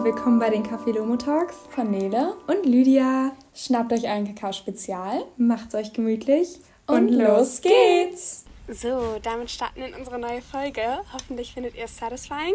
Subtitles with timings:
[0.00, 3.32] und willkommen bei den Café Lomo Talks von Nele und Lydia.
[3.54, 8.46] Schnappt euch einen Kakao-Spezial, macht's euch gemütlich und, und los geht's!
[8.66, 11.00] So, damit starten wir in unsere neue Folge.
[11.12, 12.54] Hoffentlich findet ihr es satisfying.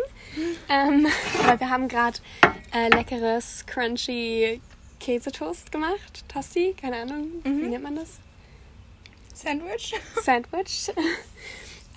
[0.69, 1.05] ähm,
[1.45, 2.17] weil wir haben gerade
[2.73, 4.59] äh, leckeres, crunchy
[4.99, 6.25] Käsetoast gemacht.
[6.27, 7.61] Tosti, keine Ahnung, mhm.
[7.61, 8.17] wie nennt man das?
[9.35, 9.93] Sandwich.
[10.23, 10.91] Sandwich.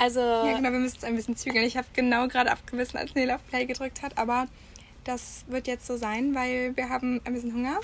[0.00, 0.20] Also.
[0.20, 1.64] Ja, genau, wir müssen es ein bisschen zügeln.
[1.64, 4.46] Ich habe genau gerade abgewissen, als Nele auf Play gedrückt hat, aber
[5.08, 7.80] das wird jetzt so sein, weil wir haben ein bisschen Hunger.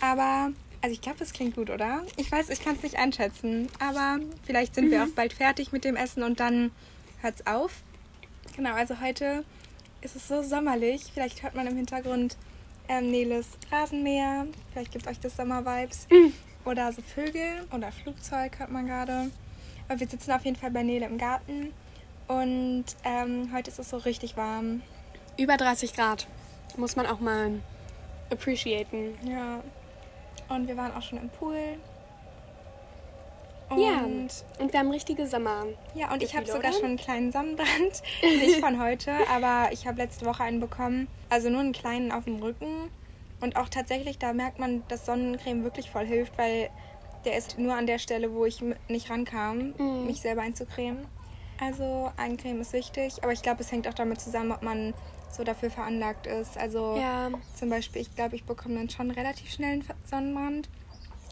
[0.00, 0.50] Aber,
[0.80, 2.02] also ich glaube, das klingt gut, oder?
[2.16, 4.90] Ich weiß, ich kann es nicht einschätzen, aber vielleicht sind mhm.
[4.90, 6.70] wir auch bald fertig mit dem Essen und dann
[7.20, 7.82] hört es auf.
[8.56, 9.44] Genau, also heute
[10.00, 11.10] ist es so sommerlich.
[11.12, 12.36] Vielleicht hört man im Hintergrund
[12.88, 14.46] ähm, Neles Rasenmäher.
[14.72, 16.06] Vielleicht gibt euch das Sommervibes.
[16.10, 16.32] Mhm.
[16.64, 19.30] Oder so Vögel oder Flugzeug hört man gerade.
[19.88, 21.74] Aber wir sitzen auf jeden Fall bei Nele im Garten
[22.26, 24.80] und ähm, heute ist es so richtig warm.
[25.36, 26.26] Über 30 Grad.
[26.76, 27.60] Muss man auch mal
[28.30, 29.14] appreciaten.
[29.24, 29.60] Ja.
[30.48, 31.78] Und wir waren auch schon im Pool.
[33.70, 34.02] Und ja,
[34.58, 35.64] und wir haben richtige Sommer.
[35.94, 38.02] Ja, und ich habe sogar schon einen kleinen Sonnenbrand.
[38.22, 41.08] Nicht von heute, aber ich habe letzte Woche einen bekommen.
[41.30, 42.90] Also nur einen kleinen auf dem Rücken.
[43.40, 46.70] Und auch tatsächlich, da merkt man, dass Sonnencreme wirklich voll hilft, weil
[47.24, 50.06] der ist nur an der Stelle, wo ich nicht rankam, mhm.
[50.06, 51.06] mich selber einzucremen.
[51.60, 54.92] Also Eincreme ist wichtig, aber ich glaube, es hängt auch damit zusammen, ob man
[55.34, 56.56] so dafür veranlagt ist.
[56.56, 57.30] Also ja.
[57.54, 60.68] zum Beispiel, ich glaube, ich bekomme dann schon relativ schnell einen Sonnenbrand.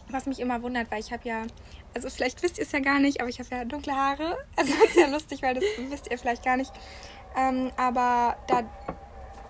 [0.09, 1.43] Was mich immer wundert, weil ich habe ja,
[1.95, 4.37] also vielleicht wisst ihr es ja gar nicht, aber ich habe ja dunkle Haare.
[4.55, 6.71] Also das ist ja lustig, weil das wisst ihr vielleicht gar nicht.
[7.35, 8.63] Ähm, aber da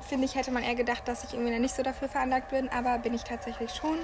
[0.08, 2.98] finde ich, hätte man eher gedacht, dass ich irgendwie nicht so dafür veranlagt bin, aber
[3.00, 3.98] bin ich tatsächlich schon.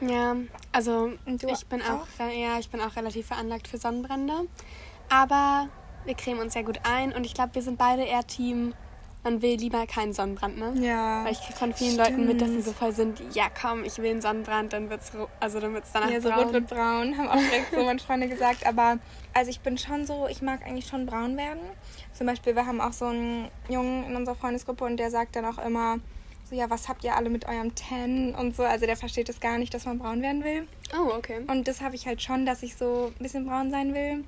[0.00, 0.36] Ja,
[0.72, 4.46] also ich bin auch, auch, ja, ich bin auch relativ veranlagt für Sonnenbrände.
[5.08, 5.68] Aber
[6.04, 8.74] wir cremen uns sehr gut ein und ich glaube, wir sind beide eher Team,
[9.26, 10.72] man will lieber keinen Sonnenbrand, ne?
[10.80, 11.24] Ja.
[11.24, 12.10] Weil ich kriege von vielen stimmt.
[12.10, 15.10] Leuten mit, dass sie so voll sind, ja komm, ich will einen Sonnenbrand, dann wird's
[15.40, 16.44] also dann wird's danach ja, so braun.
[16.44, 18.98] rot wird braun, haben auch direkt so meine Freunde gesagt, aber
[19.34, 21.60] also ich bin schon so, ich mag eigentlich schon braun werden.
[22.12, 25.44] Zum Beispiel, wir haben auch so einen Jungen in unserer Freundesgruppe und der sagt dann
[25.44, 25.98] auch immer,
[26.48, 28.62] so, ja, was habt ihr alle mit eurem Tan und so.
[28.62, 30.68] Also der versteht es gar nicht, dass man braun werden will.
[30.96, 31.40] Oh, okay.
[31.48, 34.24] Und das habe ich halt schon, dass ich so ein bisschen braun sein will.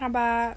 [0.00, 0.56] Aber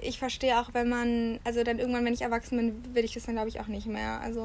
[0.00, 3.24] ich verstehe auch, wenn man, also dann irgendwann, wenn ich erwachsen bin, will ich das
[3.24, 4.20] dann, glaube ich, auch nicht mehr.
[4.20, 4.42] Also.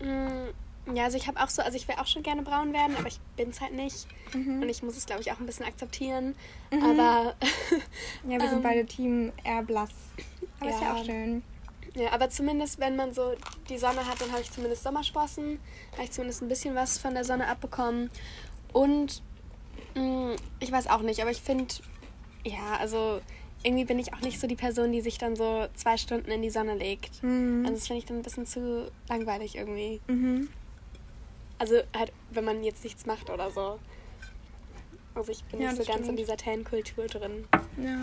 [0.00, 2.96] Mm, ja, also ich habe auch so, also ich will auch schon gerne braun werden,
[2.96, 4.06] aber ich bin es halt nicht.
[4.34, 4.62] Mhm.
[4.62, 6.34] Und ich muss es, glaube ich, auch ein bisschen akzeptieren.
[6.70, 6.82] Mhm.
[6.82, 7.34] Aber.
[8.28, 9.90] ja, wir sind ähm, beide Team eher blass.
[10.60, 10.76] Aber ja.
[10.76, 11.42] ist ja auch schön.
[11.94, 13.34] Ja, aber zumindest, wenn man so
[13.68, 15.60] die Sonne hat, dann habe ich zumindest Sommersprossen.
[15.92, 18.10] Habe ich zumindest ein bisschen was von der Sonne abbekommen.
[18.72, 19.22] Und
[19.94, 21.72] mh, mm, ich weiß auch nicht, aber ich finde,
[22.44, 23.20] ja, also
[23.64, 26.42] irgendwie bin ich auch nicht so die Person, die sich dann so zwei Stunden in
[26.42, 27.22] die Sonne legt.
[27.22, 27.64] Mhm.
[27.64, 30.00] Also das finde ich dann ein bisschen zu langweilig irgendwie.
[30.06, 30.48] Mhm.
[31.58, 33.78] Also halt, wenn man jetzt nichts macht oder so.
[35.14, 37.46] Also ich bin ja, nicht so ganz in dieser Tan-Kultur drin.
[37.82, 37.98] Ja.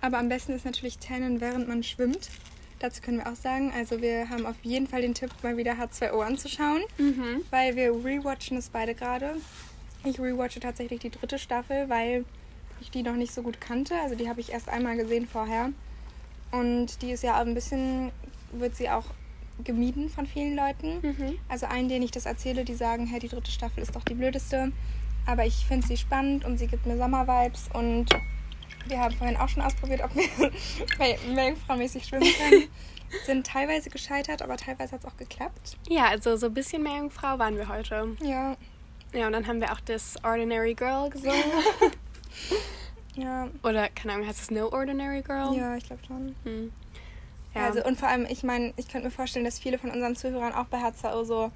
[0.00, 2.30] Aber am besten ist natürlich Tannen, während man schwimmt.
[2.78, 5.74] Dazu können wir auch sagen, also wir haben auf jeden Fall den Tipp, mal wieder
[5.74, 7.44] H2O anzuschauen, mhm.
[7.50, 9.36] weil wir rewatchen es beide gerade.
[10.04, 12.24] Ich rewatche tatsächlich die dritte Staffel, weil
[12.80, 13.94] ich die noch nicht so gut kannte.
[14.02, 15.70] Also die habe ich erst einmal gesehen vorher.
[16.52, 18.10] Und die ist ja ein bisschen,
[18.52, 19.04] wird sie auch
[19.62, 21.00] gemieden von vielen Leuten.
[21.02, 21.38] Mhm.
[21.48, 24.14] Also allen, denen ich das erzähle, die sagen, hey, die dritte Staffel ist doch die
[24.14, 24.72] blödeste.
[25.26, 28.06] Aber ich finde sie spannend und sie gibt mir Sommervibes und
[28.86, 30.50] wir haben vorhin auch schon ausprobiert, ob wir
[31.34, 32.68] meerjungfraumäßig schwimmen können.
[33.26, 35.76] Sind teilweise gescheitert, aber teilweise hat es auch geklappt.
[35.88, 38.16] Ja, also so ein bisschen Meerjungfrau waren wir heute.
[38.22, 38.56] Ja.
[39.12, 41.42] Ja, und dann haben wir auch das Ordinary Girl gesungen.
[43.16, 43.48] ja.
[43.62, 45.54] Oder, keine Ahnung, heißt es No Ordinary Girl?
[45.56, 46.34] Ja, ich glaube schon.
[46.44, 46.72] Hm.
[47.54, 47.66] Ja.
[47.66, 50.52] Also, und vor allem, ich meine, ich könnte mir vorstellen, dass viele von unseren Zuhörern
[50.52, 51.50] auch bei HZO so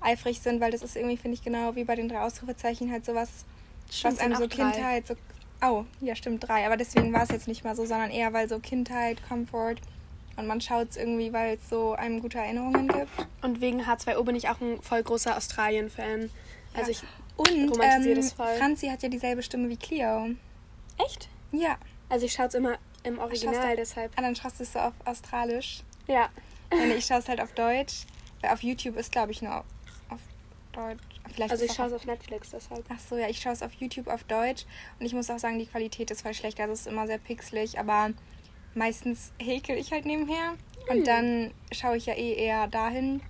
[0.00, 3.04] eifrig sind, weil das ist irgendwie, finde ich, genau wie bei den drei Ausrufezeichen halt
[3.04, 3.44] sowas,
[4.02, 5.14] was einem so Kindheit, so
[5.62, 6.64] Oh, ja, stimmt, drei.
[6.66, 9.76] Aber deswegen war es jetzt nicht mal so, sondern eher, weil so Kindheit, Comfort
[10.36, 13.10] und man schaut es irgendwie, weil es so einem gute Erinnerungen gibt.
[13.42, 16.30] Und wegen H2O bin ich auch ein voll großer Australien-Fan.
[16.72, 16.98] Also ja.
[16.98, 17.02] ich
[17.40, 18.22] und, ähm.
[18.58, 20.30] Franzi hat ja dieselbe Stimme wie Cleo.
[20.98, 21.28] Echt?
[21.52, 21.76] Ja.
[22.08, 24.12] Also ich schaue es immer im Original, deshalb.
[24.16, 25.82] Ah, dann schaust du es so auf Australisch.
[26.06, 26.28] Ja.
[26.70, 28.04] Und ich schaue es halt auf Deutsch.
[28.42, 30.20] Weil auf YouTube ist, glaube ich, nur auf
[30.72, 31.02] Deutsch.
[31.32, 32.84] Vielleicht also ich schaue es auf Netflix deshalb.
[32.88, 34.64] Ach so, ja, ich schaue es auf YouTube auf Deutsch
[34.98, 36.58] und ich muss auch sagen, die Qualität ist voll schlecht.
[36.60, 38.10] Also es ist immer sehr pixelig, aber
[38.74, 40.56] meistens häkel ich halt nebenher
[40.88, 40.98] hm.
[40.98, 43.20] und dann schaue ich ja eh eher dahin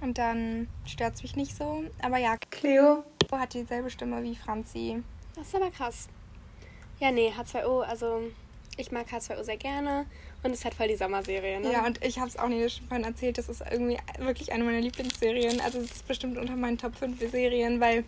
[0.00, 1.84] und dann stört es mich nicht so.
[2.02, 5.02] Aber ja, Cleo hat dieselbe Stimme wie Franzi.
[5.34, 6.08] Das ist aber krass.
[7.00, 8.22] Ja, nee, H2O, also
[8.76, 10.06] ich mag H2O sehr gerne
[10.42, 11.72] Und es hat voll die Sommerserie, ne?
[11.72, 14.64] Ja, und ich habe es auch nicht schon vorhin erzählt, das ist irgendwie wirklich eine
[14.64, 15.60] meiner Lieblingsserien.
[15.60, 18.04] Also es ist bestimmt unter meinen Top 5 Serien, weil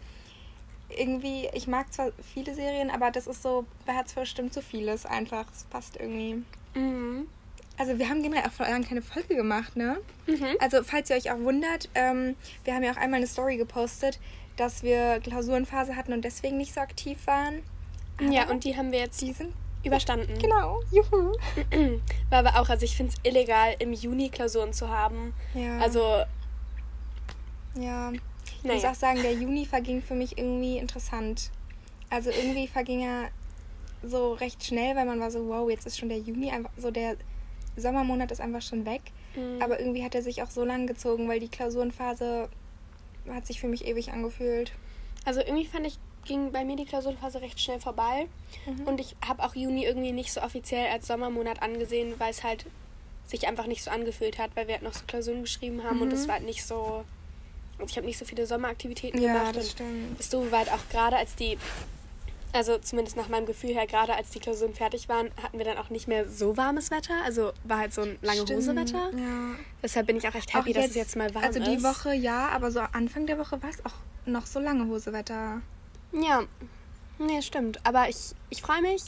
[0.96, 5.06] irgendwie, ich mag zwar viele Serien, aber das ist so, bei Herz stimmt so vieles
[5.06, 5.46] einfach.
[5.52, 6.42] Es passt irgendwie.
[6.74, 7.28] Mhm.
[7.76, 9.98] Also wir haben generell auch vor Jahren keine Folge gemacht, ne?
[10.26, 10.56] Mhm.
[10.60, 14.20] Also falls ihr euch auch wundert, ähm, wir haben ja auch einmal eine Story gepostet,
[14.56, 17.62] dass wir Klausurenphase hatten und deswegen nicht so aktiv waren.
[18.20, 20.38] Ja, Aber und die haben wir jetzt die sind überstanden.
[20.38, 21.32] genau, juhu.
[22.28, 25.32] War aber auch, also ich finde es illegal, im Juni Klausuren zu haben.
[25.54, 25.78] Ja.
[25.78, 26.22] Also,
[27.74, 28.12] ja.
[28.12, 28.90] Ich muss naja.
[28.90, 31.50] auch sagen, der Juni verging für mich irgendwie interessant.
[32.10, 33.30] Also irgendwie verging er
[34.02, 36.90] so recht schnell, weil man war so, wow, jetzt ist schon der Juni, einfach so
[36.90, 37.16] der
[37.76, 39.00] Sommermonat ist einfach schon weg.
[39.34, 39.62] Mhm.
[39.62, 42.48] Aber irgendwie hat er sich auch so lang gezogen, weil die Klausurenphase
[43.34, 44.72] hat sich für mich ewig angefühlt.
[45.24, 48.26] Also irgendwie fand ich, ging bei mir die Klausurenphase recht schnell vorbei.
[48.66, 48.86] Mhm.
[48.86, 52.66] Und ich habe auch Juni irgendwie nicht so offiziell als Sommermonat angesehen, weil es halt
[53.26, 56.08] sich einfach nicht so angefühlt hat, weil wir halt noch so Klausuren geschrieben haben und
[56.08, 56.14] Mhm.
[56.14, 57.04] es war halt nicht so.
[57.78, 59.56] Also ich habe nicht so viele Sommeraktivitäten Ja, gemacht.
[59.56, 60.18] das und stimmt.
[60.18, 61.56] das Doofe war halt auch gerade als die,
[62.52, 65.78] also zumindest nach meinem Gefühl her, gerade als die Klausuren fertig waren, hatten wir dann
[65.78, 67.14] auch nicht mehr so warmes Wetter.
[67.24, 69.10] Also war halt so ein lange Hose Wetter.
[69.16, 69.54] Ja.
[69.82, 71.68] Deshalb bin ich auch recht happy, dass es jetzt mal warm Also ist.
[71.68, 73.94] die Woche ja, aber so Anfang der Woche war es auch
[74.26, 75.62] noch so lange Hosewetter.
[76.12, 76.42] Ja,
[77.18, 77.84] nee, stimmt.
[77.86, 79.02] Aber ich, ich freue mich.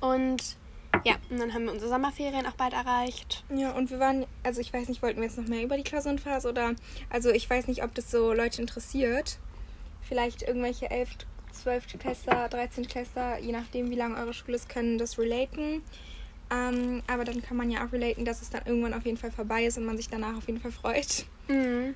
[0.00, 0.56] Und
[1.04, 3.44] ja, und dann haben wir unsere Sommerferien auch bald erreicht.
[3.54, 5.82] Ja, und wir waren, also ich weiß nicht, wollten wir jetzt noch mehr über die
[5.84, 6.74] Klausurenphase oder,
[7.08, 9.38] also ich weiß nicht, ob das so Leute interessiert.
[10.02, 11.10] Vielleicht irgendwelche 11.,
[11.52, 11.98] 12.
[11.98, 12.86] Klässler, 13.
[12.86, 15.82] Klässler, je nachdem, wie lange eure Schule ist, können das relaten.
[16.50, 19.30] Ähm, aber dann kann man ja auch relaten, dass es dann irgendwann auf jeden Fall
[19.30, 21.24] vorbei ist und man sich danach auf jeden Fall freut.
[21.48, 21.94] Mhm.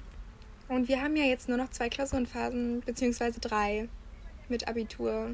[0.69, 3.89] Und wir haben ja jetzt nur noch zwei Klausurenphasen, beziehungsweise drei
[4.49, 5.31] mit Abitur.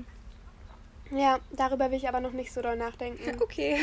[1.11, 3.37] Ja, darüber will ich aber noch nicht so doll nachdenken.
[3.43, 3.79] Okay.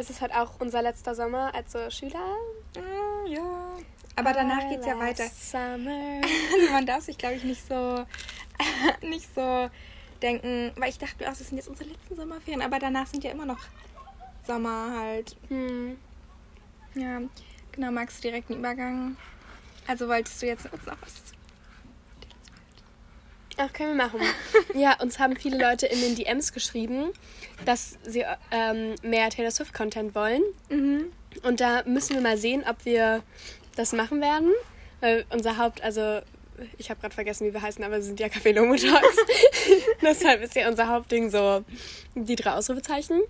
[0.00, 2.36] Es ist halt auch unser letzter Sommer als so Schüler.
[2.76, 3.76] Ah, ja.
[4.14, 5.24] Aber danach geht's ja Our weiter.
[5.24, 6.20] last Summer.
[6.54, 8.04] Also man darf sich, glaube ich, nicht so
[9.02, 9.70] nicht so
[10.22, 13.24] denken, weil ich dachte mir auch, das sind jetzt unsere letzten Sommerferien, aber danach sind
[13.24, 13.60] ja immer noch
[14.46, 15.36] Sommer halt.
[15.48, 15.98] Hm.
[16.94, 17.20] Ja,
[17.72, 19.16] genau, magst du direkt einen Übergang?
[19.86, 21.28] Also wolltest du jetzt uns noch was?
[23.60, 24.20] Ach, können wir machen.
[24.74, 27.10] ja, uns haben viele Leute in den DMs geschrieben,
[27.64, 30.42] dass sie ähm, mehr Taylor Swift-Content wollen.
[30.70, 31.12] Mhm.
[31.42, 33.22] Und da müssen wir mal sehen, ob wir
[33.76, 34.52] das machen werden.
[35.00, 36.20] Weil unser Haupt, also
[36.78, 39.16] ich habe gerade vergessen, wie wir heißen, aber wir sind ja Café Lomo Talks.
[40.02, 41.64] Deshalb ist ja unser Hauptding so
[42.14, 43.20] die drei Ausrufezeichen.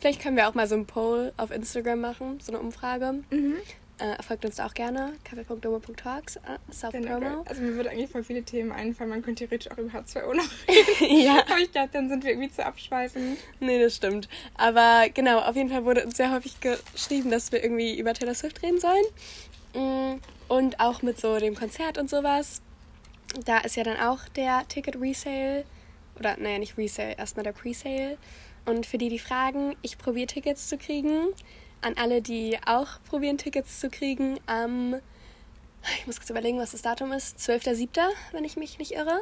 [0.00, 3.20] Vielleicht können wir auch mal so ein Poll auf Instagram machen, so eine Umfrage.
[3.30, 3.56] Mhm.
[4.00, 5.14] Äh, folgt uns da auch gerne.
[5.28, 6.40] café.lomo.talks, äh,
[6.72, 7.18] Self-Promo.
[7.18, 7.44] Genau.
[7.48, 9.10] Also mir würden eigentlich voll viele Themen einfallen.
[9.10, 10.44] Man könnte theoretisch auch über H2O noch
[11.00, 11.42] ja.
[11.50, 13.38] Aber ich glaube, dann sind wir irgendwie zu abschweifend.
[13.58, 14.28] Nee, das stimmt.
[14.56, 18.34] Aber genau, auf jeden Fall wurde uns sehr häufig geschrieben, dass wir irgendwie über Taylor
[18.34, 19.04] Swift reden sollen.
[19.74, 22.62] Mm, Und auch mit so dem Konzert und sowas.
[23.44, 25.64] Da ist ja dann auch der Ticket-Resale.
[26.18, 28.18] Oder, naja, nicht Resale, erstmal der Presale.
[28.64, 31.28] Und für die, die fragen, ich probiere Tickets zu kriegen.
[31.80, 34.96] An alle, die auch probieren, Tickets zu kriegen, am,
[35.98, 38.00] ich muss kurz überlegen, was das Datum ist, 12.07.,
[38.32, 39.20] wenn ich mich nicht irre.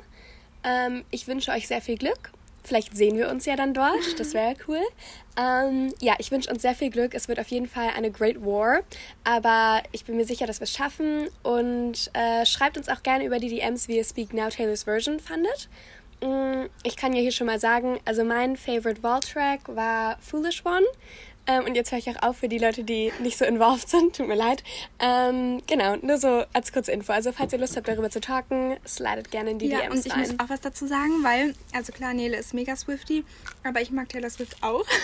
[0.65, 2.33] Ähm, ich wünsche euch sehr viel Glück.
[2.67, 4.19] Vielleicht sehen wir uns ja dann dort.
[4.19, 4.81] Das wäre cool.
[5.39, 7.15] Ähm, ja, ich wünsche uns sehr viel Glück.
[7.15, 8.81] Es wird auf jeden Fall eine Great War.
[9.23, 11.29] Aber ich bin mir sicher, dass wir es schaffen.
[11.43, 15.21] Und äh, schreibt uns auch gerne über die DMs, wie ihr Speak Now Taylor's Version
[15.21, 15.69] fandet.
[16.23, 20.87] Mm, Ich kann ja hier schon mal sagen, also mein Favorite Wall-Track war Foolish One.
[21.47, 24.17] Ähm, und jetzt höre ich auch auf für die Leute, die nicht so involved sind.
[24.17, 24.65] Tut mir leid.
[24.99, 27.13] Ähm, genau, nur so als kurze Info.
[27.13, 30.07] Also falls ihr Lust habt, darüber zu talken, slidet gerne in die ja, DMs und
[30.07, 30.21] ich rein.
[30.21, 33.25] muss auch was dazu sagen, weil, also klar, Nele ist mega Swifty,
[33.65, 34.85] aber ich mag Taylor Swift auch.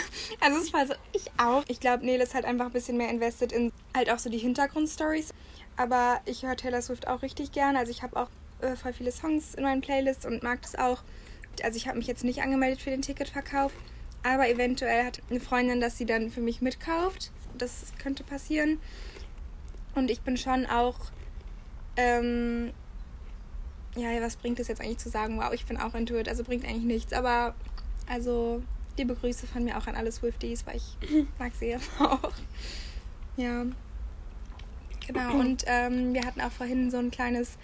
[0.40, 1.62] Also es war so, ich auch.
[1.68, 4.38] Ich glaube, Nele ist halt einfach ein bisschen mehr invested in halt auch so die
[4.38, 5.32] Hintergrundstories.
[5.76, 7.78] Aber ich höre Taylor Swift auch richtig gerne.
[7.78, 8.28] Also ich habe auch
[8.60, 11.02] äh, voll viele Songs in meinen Playlists und mag das auch.
[11.62, 13.72] Also ich habe mich jetzt nicht angemeldet für den Ticketverkauf,
[14.22, 17.32] aber eventuell hat eine Freundin, dass sie dann für mich mitkauft.
[17.58, 18.78] Das könnte passieren.
[19.94, 20.96] Und ich bin schon auch
[21.96, 22.72] ähm,
[23.96, 26.44] ja, was bringt es jetzt eigentlich zu sagen, wow, ich bin auch into it, also
[26.44, 27.54] bringt eigentlich nichts, aber
[28.08, 28.62] also
[28.96, 30.96] liebe Grüße von mir auch an alle Swifties, weil ich
[31.38, 32.32] mag sie ja auch.
[33.36, 33.66] Ja.
[35.06, 37.58] Genau, und ähm, wir hatten auch vorhin so ein kleines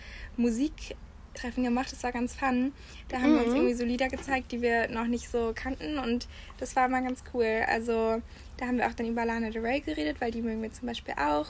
[1.38, 2.72] Musiktreffen gemacht, das war ganz fun.
[3.08, 3.56] Da haben wir uns Mhm.
[3.56, 6.26] irgendwie so Lieder gezeigt, die wir noch nicht so kannten und
[6.58, 7.62] das war mal ganz cool.
[7.68, 8.20] Also
[8.56, 10.86] da haben wir auch dann über Lana Del Rey geredet, weil die mögen wir zum
[10.88, 11.46] Beispiel auch.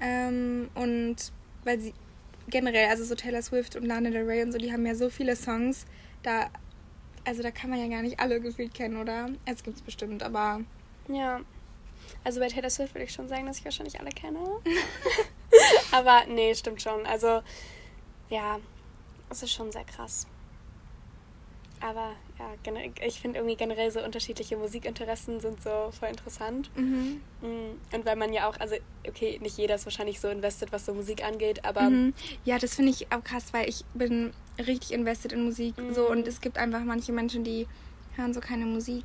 [0.00, 1.16] Ähm, und
[1.64, 1.94] weil sie
[2.48, 5.08] generell, also so Taylor Swift und Lana Del Rey und so, die haben ja so
[5.08, 5.86] viele Songs,
[6.24, 6.50] da,
[7.24, 9.28] also da kann man ja gar nicht alle gefühlt kennen, oder?
[9.46, 10.60] Es gibt's bestimmt, aber
[11.08, 11.40] Ja.
[12.24, 14.38] Also bei Taylor Swift würde ich schon sagen, dass ich wahrscheinlich alle kenne.
[15.92, 17.06] Aber nee, stimmt schon.
[17.06, 17.42] Also
[18.28, 18.58] ja,
[19.32, 20.26] es ist schon sehr krass.
[21.82, 22.74] Aber ja,
[23.04, 26.70] ich finde irgendwie generell so unterschiedliche Musikinteressen sind so voll interessant.
[26.76, 27.20] Mhm.
[27.40, 30.86] Mm, und weil man ja auch, also okay, nicht jeder ist wahrscheinlich so invested, was
[30.86, 31.90] so Musik angeht, aber.
[31.90, 32.14] Mhm.
[32.44, 35.76] Ja, das finde ich auch krass, weil ich bin richtig invested in Musik.
[35.76, 35.92] Mhm.
[35.92, 37.66] So und es gibt einfach manche Menschen, die
[38.14, 39.04] hören so keine Musik.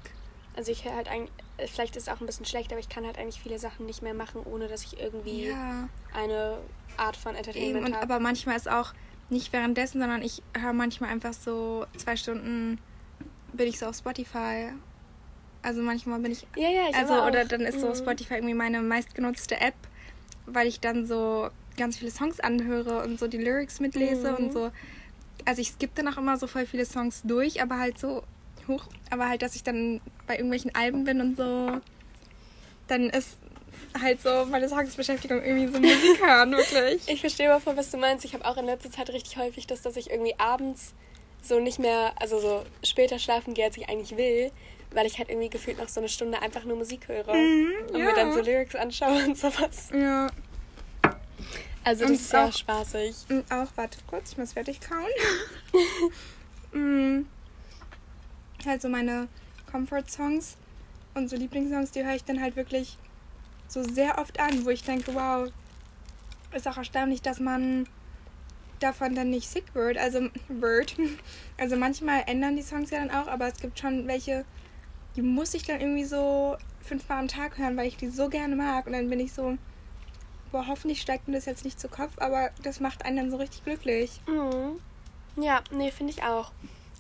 [0.56, 1.32] Also ich höre halt eigentlich,
[1.72, 4.04] vielleicht ist es auch ein bisschen schlecht, aber ich kann halt eigentlich viele Sachen nicht
[4.04, 5.90] mehr machen, ohne dass ich irgendwie ja.
[6.14, 6.60] eine
[6.98, 8.04] Art von Entertainment habe.
[8.04, 8.94] Aber manchmal ist auch
[9.30, 12.80] nicht währenddessen, sondern ich höre manchmal einfach so zwei Stunden
[13.54, 14.70] bin ich so auf Spotify.
[15.62, 16.48] Also manchmal bin ich.
[16.56, 17.96] Ja, ja, ich Also, oder dann ist so mhm.
[17.96, 19.76] Spotify irgendwie meine meistgenutzte App,
[20.46, 24.38] weil ich dann so ganz viele Songs anhöre und so die Lyrics mitlese mhm.
[24.38, 24.72] und so.
[25.46, 28.24] Also ich skippe dann auch immer so voll viele Songs durch, aber halt so
[28.68, 28.88] hoch.
[29.10, 31.80] Aber halt, dass ich dann bei irgendwelchen Alben bin und so,
[32.88, 33.38] dann ist
[34.00, 37.08] halt so meine Tagesbeschäftigung irgendwie so Musik hören, wirklich.
[37.08, 38.26] Ich verstehe aber voll, was du meinst.
[38.26, 40.94] Ich habe auch in letzter Zeit richtig häufig das, dass ich irgendwie abends
[41.42, 44.52] so nicht mehr, also so später schlafen gehe, als ich eigentlich will,
[44.92, 48.00] weil ich halt irgendwie gefühlt noch so eine Stunde einfach nur Musik höre mhm, und
[48.00, 48.06] ja.
[48.06, 49.90] mir dann so Lyrics anschaue und sowas.
[49.94, 50.28] Ja.
[51.84, 53.16] Also das und ist ja spaßig.
[53.30, 55.08] Und auch, warte kurz, ich muss fertig kauen.
[57.22, 57.26] mm.
[58.66, 59.30] Halt so meine
[59.72, 60.58] Comfort-Songs
[61.14, 62.98] und so Lieblingssongs, die höre ich dann halt wirklich
[63.68, 65.50] so sehr oft an, wo ich denke, wow,
[66.54, 67.88] ist auch erstaunlich, dass man
[68.80, 69.98] davon dann nicht sick wird.
[69.98, 70.96] Also wird.
[71.58, 74.46] Also manchmal ändern die Songs ja dann auch, aber es gibt schon welche,
[75.16, 78.56] die muss ich dann irgendwie so fünfmal am Tag hören, weil ich die so gerne
[78.56, 78.86] mag.
[78.88, 79.58] Und dann bin ich so,
[80.52, 83.38] boah, hoffentlich steigt mir das jetzt nicht zu Kopf, aber das macht einen dann so
[83.38, 84.22] richtig glücklich.
[84.28, 84.80] Mhm.
[85.42, 86.52] Ja, nee, finde ich auch.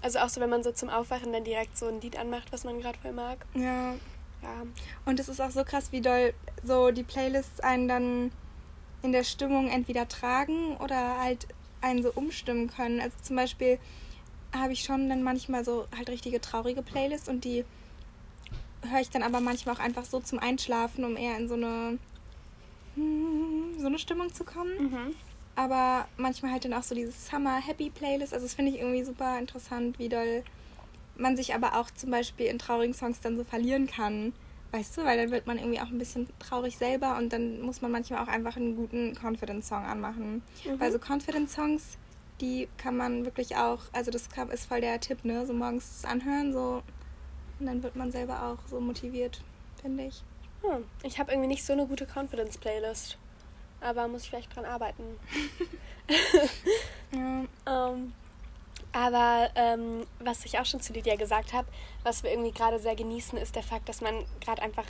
[0.02, 2.64] Also auch so, wenn man so zum Aufwachen dann direkt so ein Lied anmacht, was
[2.64, 3.46] man gerade voll mag.
[3.56, 3.96] Ja.
[4.44, 4.64] Ja.
[5.06, 8.32] Und es ist auch so krass, wie doll so die Playlists einen dann
[9.02, 11.48] in der Stimmung entweder tragen oder halt
[11.82, 13.00] einen so umstimmen können.
[13.00, 13.80] Also zum Beispiel
[14.56, 17.66] habe ich schon dann manchmal so halt richtige traurige Playlists und die
[18.90, 22.00] höre ich dann aber manchmal auch einfach so zum Einschlafen, um eher in so eine
[23.78, 24.92] so eine Stimmung zu kommen.
[24.92, 25.16] Mhm.
[25.56, 28.34] Aber manchmal halt dann auch so diese Summer Happy Playlist.
[28.34, 30.44] Also das finde ich irgendwie super interessant, wie doll
[31.20, 34.34] man sich aber auch zum Beispiel in traurigen Songs dann so verlieren kann.
[34.72, 37.82] Weißt du, weil dann wird man irgendwie auch ein bisschen traurig selber und dann muss
[37.82, 40.44] man manchmal auch einfach einen guten Confidence-Song anmachen.
[40.66, 40.80] Mhm.
[40.80, 41.98] Weil so Confidence-Songs,
[42.42, 45.46] die kann man wirklich auch, also das ist voll der Tipp, ne?
[45.46, 46.84] So morgens das anhören, so
[47.60, 49.42] und dann wird man selber auch so motiviert,
[49.82, 50.22] finde ich.
[50.62, 50.84] Hm.
[51.04, 53.18] Ich habe irgendwie nicht so eine gute Confidence-Playlist.
[53.80, 55.04] Aber muss ich vielleicht dran arbeiten.
[57.14, 57.40] ja.
[57.40, 58.14] um, ähm,
[58.92, 61.68] aber ähm, was ich auch schon zu Lydia gesagt habe,
[62.04, 64.86] was wir irgendwie gerade sehr genießen, ist der Fakt, dass man gerade einfach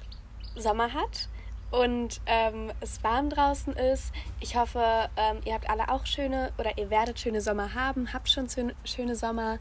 [0.56, 1.28] Sommer hat
[1.72, 4.14] und ähm, es warm draußen ist.
[4.40, 8.30] Ich hoffe, ähm, ihr habt alle auch schöne oder ihr werdet schöne Sommer haben, habt
[8.30, 8.48] schon
[8.86, 9.60] schöne Sommer.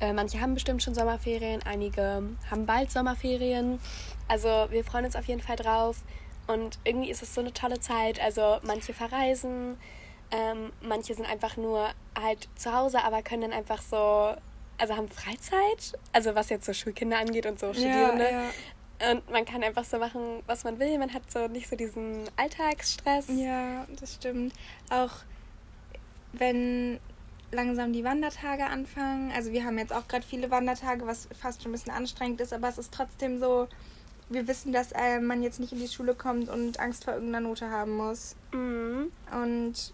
[0.00, 3.80] Äh, manche haben bestimmt schon Sommerferien, einige haben bald Sommerferien.
[4.28, 6.02] Also wir freuen uns auf jeden Fall drauf.
[6.46, 8.20] Und irgendwie ist es so eine tolle Zeit.
[8.20, 9.76] Also manche verreisen,
[10.30, 14.34] ähm, manche sind einfach nur halt zu Hause, aber können dann einfach so,
[14.76, 18.24] also haben Freizeit, also was jetzt so Schulkinder angeht und so Studierende.
[18.24, 18.50] Ja, ja.
[19.10, 20.98] Und man kann einfach so machen, was man will.
[20.98, 23.26] Man hat so nicht so diesen Alltagsstress.
[23.28, 24.52] Ja, das stimmt.
[24.90, 25.12] Auch
[26.32, 26.98] wenn
[27.52, 29.32] langsam die Wandertage anfangen.
[29.32, 32.52] Also wir haben jetzt auch gerade viele Wandertage, was fast schon ein bisschen anstrengend ist,
[32.52, 33.68] aber es ist trotzdem so,
[34.28, 37.48] wir wissen, dass äh, man jetzt nicht in die Schule kommt und Angst vor irgendeiner
[37.48, 38.36] Note haben muss.
[38.52, 39.10] Mhm.
[39.32, 39.92] Und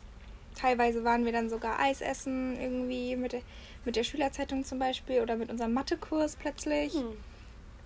[0.54, 3.42] teilweise waren wir dann sogar Eis essen, irgendwie mit der,
[3.84, 6.94] mit der Schülerzeitung zum Beispiel oder mit unserem Mathekurs plötzlich.
[6.94, 7.16] Hm.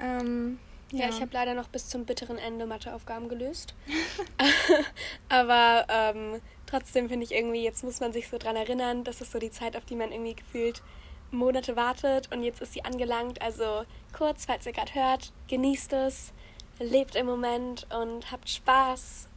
[0.00, 0.58] Ähm,
[0.92, 1.00] ja.
[1.00, 1.08] ja.
[1.10, 3.74] ich habe leider noch bis zum bitteren Ende Matheaufgaben gelöst.
[5.28, 9.32] Aber ähm, trotzdem finde ich irgendwie, jetzt muss man sich so dran erinnern, das ist
[9.32, 10.82] so die Zeit, auf die man irgendwie gefühlt
[11.30, 13.42] Monate wartet und jetzt ist sie angelangt.
[13.42, 13.84] Also
[14.16, 16.32] kurz, falls ihr gerade hört, genießt es,
[16.78, 19.28] lebt im Moment und habt Spaß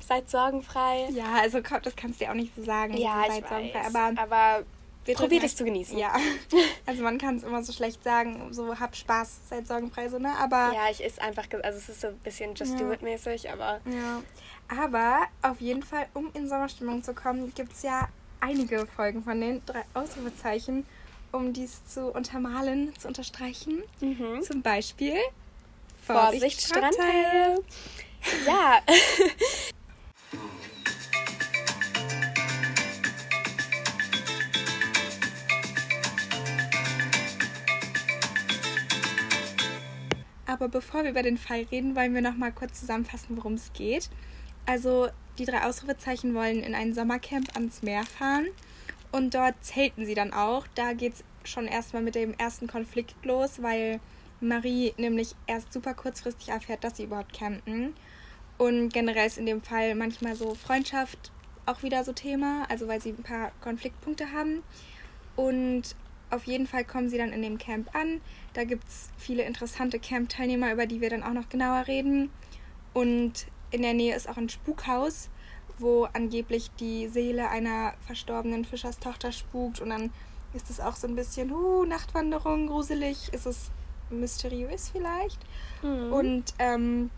[0.00, 1.08] seid sorgenfrei.
[1.10, 2.96] Ja, also das kannst du ja auch nicht so sagen.
[2.96, 4.64] Ja, seid ich sorgenfrei, aber, aber
[5.14, 5.98] probiert es zu genießen.
[5.98, 6.14] Ja,
[6.86, 10.32] also man kann es immer so schlecht sagen, so hab Spaß, seid sorgenfrei, so, ne?
[10.38, 10.72] Aber...
[10.74, 12.78] Ja, ich ist einfach, also es ist so ein bisschen Just ja.
[12.78, 13.80] Do It mäßig, aber...
[13.84, 14.22] Ja,
[14.68, 18.08] aber auf jeden Fall, um in Sommerstimmung zu kommen, gibt es ja
[18.40, 20.86] einige Folgen von den drei Ausrufezeichen,
[21.32, 23.82] um dies zu untermalen, zu unterstreichen.
[24.00, 24.42] Mhm.
[24.42, 25.16] Zum Beispiel
[26.04, 27.58] Vorsicht, Vorsicht Strandteil.
[28.46, 28.80] Ja.
[40.46, 43.72] Aber bevor wir über den Fall reden, wollen wir noch mal kurz zusammenfassen, worum es
[43.72, 44.10] geht.
[44.66, 48.46] Also die drei Ausrufezeichen wollen in ein Sommercamp ans Meer fahren
[49.12, 50.66] und dort zelten sie dann auch.
[50.74, 53.98] Da geht es schon erstmal mit dem ersten Konflikt los, weil
[54.40, 57.94] Marie nämlich erst super kurzfristig erfährt, dass sie überhaupt campen.
[58.62, 61.32] Und generell ist in dem Fall manchmal so Freundschaft
[61.66, 64.62] auch wieder so Thema, also weil sie ein paar Konfliktpunkte haben.
[65.34, 65.96] Und
[66.30, 68.20] auf jeden Fall kommen sie dann in dem Camp an.
[68.52, 72.30] Da gibt es viele interessante Camp-Teilnehmer, über die wir dann auch noch genauer reden.
[72.94, 75.28] Und in der Nähe ist auch ein Spukhaus,
[75.78, 79.80] wo angeblich die Seele einer verstorbenen Fischerstochter spukt.
[79.80, 80.12] Und dann
[80.54, 83.28] ist es auch so ein bisschen, uh, Nachtwanderung, gruselig.
[83.32, 83.72] Ist es
[84.08, 85.40] mysteriös vielleicht?
[85.82, 86.12] Mhm.
[86.12, 87.10] Und ähm,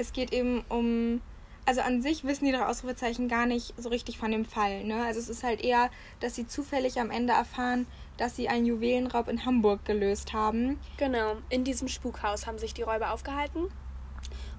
[0.00, 1.20] es geht eben um
[1.66, 4.82] also an sich wissen die drei Ausrufezeichen gar nicht so richtig von dem Fall.
[4.82, 5.04] Ne?
[5.04, 9.28] Also es ist halt eher, dass sie zufällig am Ende erfahren, dass sie einen Juwelenraub
[9.28, 10.80] in Hamburg gelöst haben.
[10.96, 13.68] Genau, in diesem Spukhaus haben sich die Räuber aufgehalten.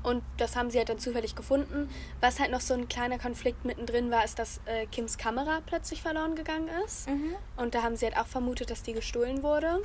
[0.04, 1.90] Und das haben sie halt dann zufällig gefunden.
[2.22, 6.02] Was halt noch so ein kleiner Konflikt mittendrin war, ist, dass äh, Kims Kamera plötzlich
[6.02, 7.10] verloren gegangen ist.
[7.10, 7.36] Mhm.
[7.58, 9.82] Und da haben sie halt auch vermutet, dass die gestohlen wurde.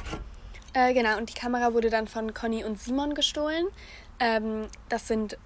[0.73, 3.67] Äh, genau, und die Kamera wurde dann von Conny und Simon gestohlen.
[4.19, 5.39] Ähm, das sind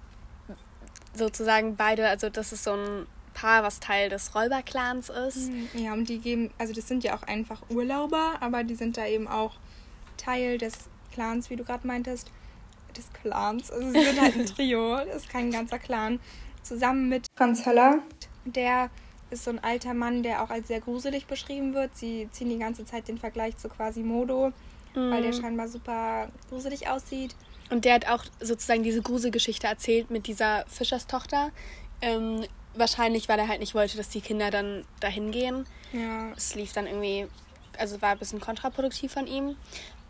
[1.13, 5.49] sozusagen beide, also das ist so ein Paar, was Teil des Räuberclans ist.
[5.49, 5.67] Mhm.
[5.73, 9.05] Ja, und die geben, also das sind ja auch einfach Urlauber, aber die sind da
[9.05, 9.55] eben auch
[10.17, 12.31] Teil des Clans, wie du gerade meintest.
[12.95, 13.71] Des Clans.
[13.71, 16.19] Also sie sind halt ein Trio, das ist kein ganzer Clan.
[16.61, 17.99] Zusammen mit Franz Höller,
[18.45, 18.89] der
[19.31, 21.95] ist so ein alter Mann, der auch als sehr gruselig beschrieben wird.
[21.95, 24.51] Sie ziehen die ganze Zeit den Vergleich zu quasi Modo,
[24.93, 25.11] mhm.
[25.11, 25.41] weil der mhm.
[25.41, 27.35] scheinbar super gruselig aussieht.
[27.71, 31.51] Und der hat auch sozusagen diese Gruselgeschichte erzählt mit dieser Fischerstochter.
[32.01, 35.65] Ähm, wahrscheinlich, weil er halt nicht wollte, dass die Kinder dann dahin gehen.
[35.93, 36.31] Ja.
[36.35, 37.27] Es lief dann irgendwie,
[37.77, 39.55] also war ein bisschen kontraproduktiv von ihm.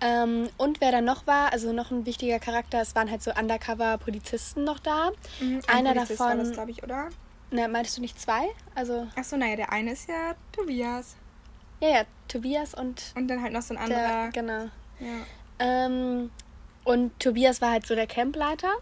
[0.02, 3.32] Ähm, und wer da noch war, also noch ein wichtiger Charakter, es waren halt so
[3.32, 5.12] Undercover-Polizisten noch da.
[5.40, 6.38] Mhm, ein Einer Polizist davon.
[6.38, 7.10] War das, glaube ich, oder?
[7.52, 8.48] Na, meinst du nicht zwei?
[8.74, 9.08] Also.
[9.16, 11.16] Achso, naja, der eine ist ja Tobias.
[11.80, 13.04] Ja, ja, Tobias und.
[13.16, 14.00] Und dann halt noch so ein anderer.
[14.00, 14.64] Der, genau.
[15.00, 15.26] Ja.
[15.60, 16.32] Ähm,
[16.84, 18.74] und Tobias war halt so der Campleiter.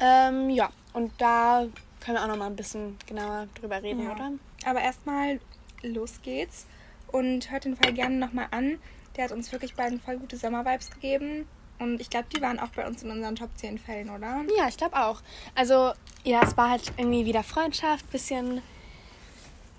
[0.00, 1.66] Ähm, ja, und da
[2.00, 4.12] können wir auch noch mal ein bisschen genauer drüber reden, ja.
[4.12, 4.32] oder?
[4.64, 5.40] Aber erstmal
[5.82, 6.66] los geht's
[7.08, 8.78] und hört den Fall gerne nochmal an.
[9.16, 11.46] Der hat uns wirklich beiden voll gute Sommervibes gegeben.
[11.78, 14.44] Und ich glaube, die waren auch bei uns in unseren Top 10 Fällen, oder?
[14.56, 15.22] Ja, ich glaube auch.
[15.54, 15.92] Also,
[16.24, 18.60] ja, es war halt irgendwie wieder Freundschaft, bisschen,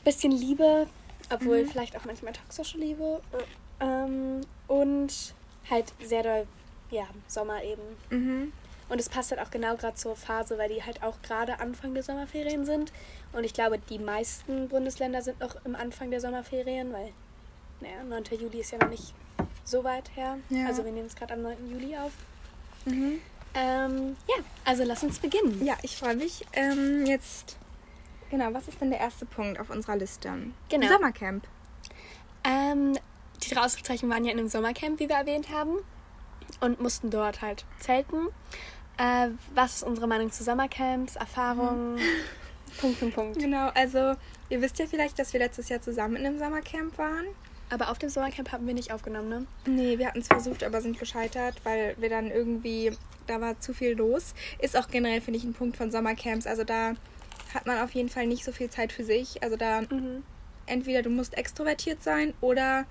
[0.04, 0.88] bisschen Liebe,
[1.32, 1.68] obwohl mhm.
[1.68, 3.22] vielleicht auch manchmal toxische Liebe.
[3.80, 5.36] Ähm, und
[5.70, 6.48] halt sehr doll
[6.92, 7.82] ja, Sommer eben.
[8.10, 8.54] Mhm.
[8.92, 11.94] Und es passt halt auch genau gerade zur Phase, weil die halt auch gerade Anfang
[11.94, 12.92] der Sommerferien sind.
[13.32, 17.14] Und ich glaube, die meisten Bundesländer sind noch im Anfang der Sommerferien, weil,
[17.80, 18.24] naja, 9.
[18.38, 19.14] Juli ist ja noch nicht
[19.64, 20.40] so weit her.
[20.50, 20.68] Ja.
[20.68, 21.72] Also wir nehmen es gerade am 9.
[21.72, 22.12] Juli auf.
[22.84, 23.22] Mhm.
[23.54, 25.64] Ähm, ja, also lass uns beginnen.
[25.64, 26.46] Ja, ich freue mich.
[26.52, 27.56] Ähm, jetzt,
[28.30, 30.34] genau, was ist denn der erste Punkt auf unserer Liste?
[30.68, 30.88] Genau.
[30.88, 31.48] Sommercamp.
[32.44, 32.98] Ähm,
[33.42, 35.78] die drei Ausrufezeichen waren ja in einem Sommercamp, wie wir erwähnt haben
[36.60, 38.28] und mussten dort halt zelten.
[38.98, 41.96] Äh, was ist unsere Meinung zu Sommercamps, Erfahrungen?
[41.96, 42.00] Mhm.
[42.80, 43.40] Punkt, Punkt, Punkt.
[43.40, 44.16] Genau, also
[44.50, 47.26] ihr wisst ja vielleicht, dass wir letztes Jahr zusammen in einem Sommercamp waren.
[47.70, 49.48] Aber auf dem Sommercamp haben wir nicht aufgenommen, ne?
[49.66, 52.92] Nee, wir hatten es versucht, aber sind gescheitert, weil wir dann irgendwie,
[53.28, 54.34] da war zu viel los.
[54.60, 56.48] Ist auch generell, finde ich, ein Punkt von Sommercamps.
[56.48, 56.96] Also da
[57.54, 59.42] hat man auf jeden Fall nicht so viel Zeit für sich.
[59.42, 60.24] Also da mhm.
[60.66, 62.86] entweder du musst extrovertiert sein oder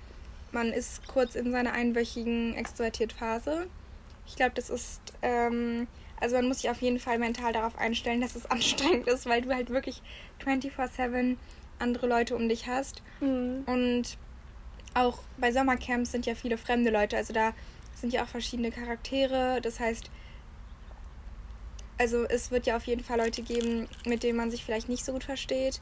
[0.52, 3.66] man ist kurz in seiner einwöchigen Extrovertiert-Phase.
[4.26, 5.86] Ich glaube, das ist, ähm,
[6.20, 9.42] also man muss sich auf jeden Fall mental darauf einstellen, dass es anstrengend ist, weil
[9.42, 10.02] du halt wirklich
[10.44, 11.36] 24-7
[11.78, 13.02] andere Leute um dich hast.
[13.20, 13.64] Mhm.
[13.66, 14.18] Und
[14.94, 17.52] auch bei Sommercamps sind ja viele fremde Leute, also da
[17.94, 19.60] sind ja auch verschiedene Charaktere.
[19.60, 20.10] Das heißt,
[21.98, 25.04] also es wird ja auf jeden Fall Leute geben, mit denen man sich vielleicht nicht
[25.04, 25.80] so gut versteht.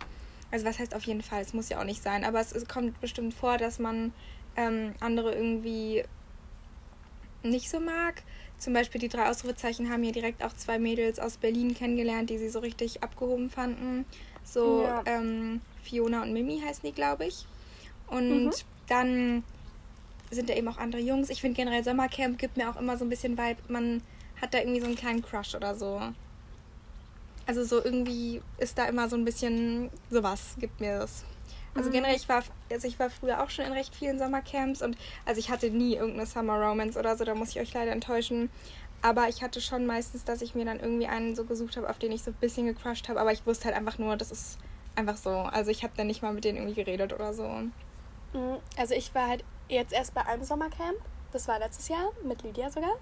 [0.50, 1.42] Also was heißt auf jeden Fall?
[1.42, 4.12] Es muss ja auch nicht sein, aber es, es kommt bestimmt vor, dass man
[4.58, 6.04] ähm, andere irgendwie
[7.42, 8.22] nicht so mag.
[8.58, 12.38] Zum Beispiel die drei Ausrufezeichen haben hier direkt auch zwei Mädels aus Berlin kennengelernt, die
[12.38, 14.04] sie so richtig abgehoben fanden.
[14.42, 15.02] So ja.
[15.06, 17.46] ähm, Fiona und Mimi heißen die, glaube ich.
[18.08, 18.50] Und mhm.
[18.88, 19.44] dann
[20.30, 21.30] sind da eben auch andere Jungs.
[21.30, 24.02] Ich finde generell Sommercamp gibt mir auch immer so ein bisschen Vibe, man
[24.40, 26.00] hat da irgendwie so einen kleinen Crush oder so.
[27.46, 31.24] Also so irgendwie ist da immer so ein bisschen sowas, gibt mir das.
[31.78, 31.94] Also mhm.
[31.94, 35.38] generell, ich war, also ich war früher auch schon in recht vielen Sommercamps und also
[35.38, 38.50] ich hatte nie irgendeine Summer Romance oder so, da muss ich euch leider enttäuschen.
[39.00, 42.00] Aber ich hatte schon meistens, dass ich mir dann irgendwie einen so gesucht habe, auf
[42.00, 43.20] den ich so ein bisschen gecrushed habe.
[43.20, 44.58] Aber ich wusste halt einfach nur, das ist
[44.96, 45.30] einfach so.
[45.30, 47.46] Also ich habe dann nicht mal mit denen irgendwie geredet oder so.
[47.46, 48.58] Mhm.
[48.76, 50.98] Also ich war halt jetzt erst bei einem Sommercamp.
[51.30, 52.96] Das war letztes Jahr, mit Lydia sogar.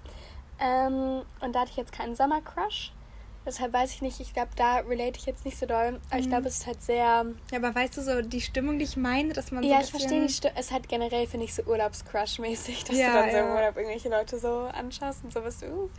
[0.59, 2.91] Ähm, und da hatte ich jetzt keinen Sommercrush.
[3.47, 6.01] Deshalb weiß ich nicht, ich glaube, da relate ich jetzt nicht so doll.
[6.09, 7.25] Aber ich glaube, es ist halt sehr.
[7.49, 9.89] Ja, aber weißt du so, die Stimmung, die ich meine, dass man so Ja, ich
[9.89, 10.53] verstehe die Stimme.
[10.57, 13.55] Es ist halt generell, finde ich, so Urlaubscrush-mäßig, dass Ja, du dann so im ja.
[13.55, 15.67] Urlaub irgendwelche Leute so anschaust und so bist du.
[15.67, 15.89] Uh.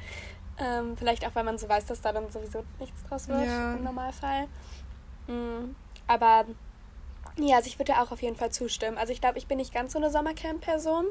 [0.58, 3.74] Ähm, vielleicht auch, weil man so weiß, dass da dann sowieso nichts draus wird Ja.
[3.76, 4.46] im Normalfall.
[5.26, 5.74] Mm,
[6.06, 6.44] aber
[7.38, 8.98] ja, also ich würde auch auf jeden Fall zustimmen.
[8.98, 11.06] Also ich glaube, ich bin nicht ganz so eine Sommercamp-Person,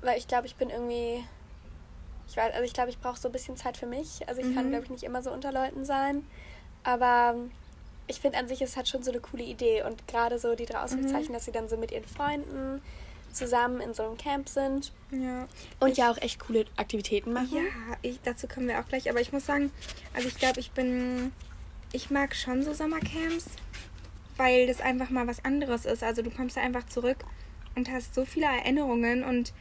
[0.00, 1.22] weil ich glaube, ich bin irgendwie.
[2.28, 4.28] Ich weiß, also ich glaube, ich brauche so ein bisschen Zeit für mich.
[4.28, 4.70] Also ich kann, Mhm.
[4.70, 6.26] glaube ich, nicht immer so unter Leuten sein.
[6.84, 7.36] Aber
[8.08, 9.82] ich finde an sich, es hat schon so eine coole Idee.
[9.82, 12.82] Und gerade so die drei Ausrufezeichen, dass sie dann so mit ihren Freunden
[13.32, 15.46] zusammen in so einem Camp sind Ja.
[15.78, 17.48] und ja auch echt coole Aktivitäten machen.
[17.54, 17.62] Ja,
[18.02, 19.10] ich, dazu kommen wir auch gleich.
[19.10, 19.70] Aber ich muss sagen,
[20.14, 21.32] also ich glaube, ich bin.
[21.92, 23.46] Ich mag schon so Sommercamps,
[24.36, 26.02] weil das einfach mal was anderes ist.
[26.02, 27.18] Also du kommst da einfach zurück
[27.74, 29.52] und hast so viele Erinnerungen und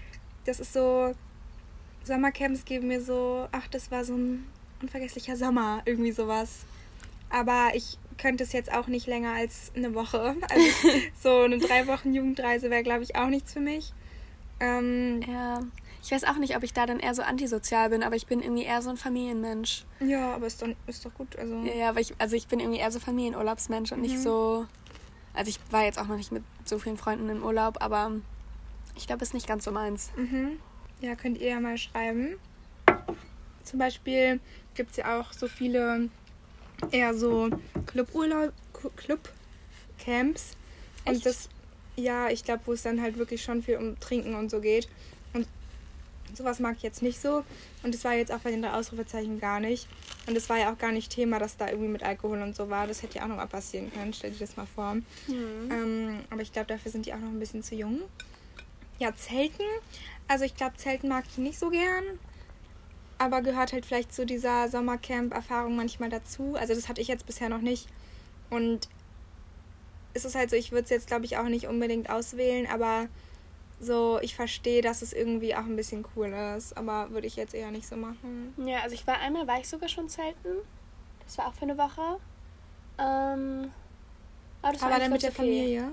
[0.46, 1.14] das ist so.
[2.06, 4.46] Sommercamps geben mir so, ach, das war so ein
[4.82, 6.66] unvergesslicher Sommer, irgendwie sowas.
[7.30, 10.36] Aber ich könnte es jetzt auch nicht länger als eine Woche.
[10.50, 10.66] Also
[11.22, 13.94] so eine drei Wochen Jugendreise wäre, glaube ich, auch nichts für mich.
[14.60, 15.62] Ähm, Ja.
[16.04, 18.40] Ich weiß auch nicht, ob ich da dann eher so antisozial bin, aber ich bin
[18.44, 19.86] irgendwie eher so ein Familienmensch.
[20.00, 21.36] ja, aber ist doch, ist doch gut.
[21.36, 24.68] Also, Ja, ja, aber ich, also ich bin irgendwie eher so Familienurlaubsmensch und nicht so.
[25.34, 28.12] Also ich war jetzt auch noch nicht mit so vielen Freunden im Urlaub, aber
[28.96, 30.12] ich glaube, es ist nicht ganz so meins.
[30.16, 30.60] Mhm.
[31.02, 32.38] Ja, könnt ihr ja mal schreiben.
[33.64, 34.40] Zum Beispiel
[34.76, 36.10] gibt es ja auch so viele
[36.92, 37.50] eher so
[37.86, 38.54] Cluburlaub,
[38.96, 40.52] Clubcamps.
[41.06, 41.26] Und Echt?
[41.26, 41.50] das,
[41.96, 44.88] ja, ich glaube, wo es dann halt wirklich schon viel um Trinken und so geht.
[45.34, 45.48] Und
[46.34, 47.44] sowas mag ich jetzt nicht so.
[47.84, 49.88] Und das war jetzt auch bei den drei Ausrufezeichen gar nicht.
[50.28, 52.70] Und es war ja auch gar nicht Thema, dass da irgendwie mit Alkohol und so
[52.70, 52.88] war.
[52.88, 54.14] Das hätte ja auch noch mal passieren können.
[54.14, 54.98] Stell dir das mal vor.
[55.28, 58.02] Ähm, aber ich glaube, dafür sind die auch noch ein bisschen zu jung.
[59.00, 59.66] Ja, Zelten.
[60.28, 62.20] Also ich glaube, Zelten mag ich nicht so gern.
[63.18, 66.56] Aber gehört halt vielleicht zu dieser Sommercamp-Erfahrung manchmal dazu.
[66.56, 67.88] Also das hatte ich jetzt bisher noch nicht.
[68.50, 68.90] Und
[70.14, 72.68] es ist halt so, ich würde es jetzt, glaube ich, auch nicht unbedingt auswählen.
[72.68, 73.08] Aber
[73.80, 76.76] so, ich verstehe, dass es irgendwie auch ein bisschen cool ist.
[76.76, 78.54] Aber würde ich jetzt eher nicht so machen.
[78.58, 80.58] Ja, also ich war einmal, war ich sogar schon zelten.
[81.26, 82.20] Das war auch für eine Woche.
[82.98, 83.72] Ähm,
[84.62, 85.38] aber das war aber eigentlich dann mit der okay.
[85.38, 85.92] Familie.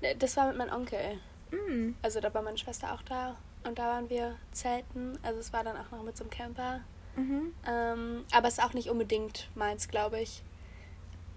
[0.00, 1.20] Ne, Das war mit meinem Onkel.
[1.50, 1.94] Mm.
[2.02, 3.36] Also da war meine Schwester auch da.
[3.66, 5.18] Und da waren wir zelten.
[5.22, 6.80] Also es war dann auch noch mit so einem Camper.
[7.16, 7.52] Mhm.
[7.66, 10.42] Ähm, aber es ist auch nicht unbedingt meins, glaube ich.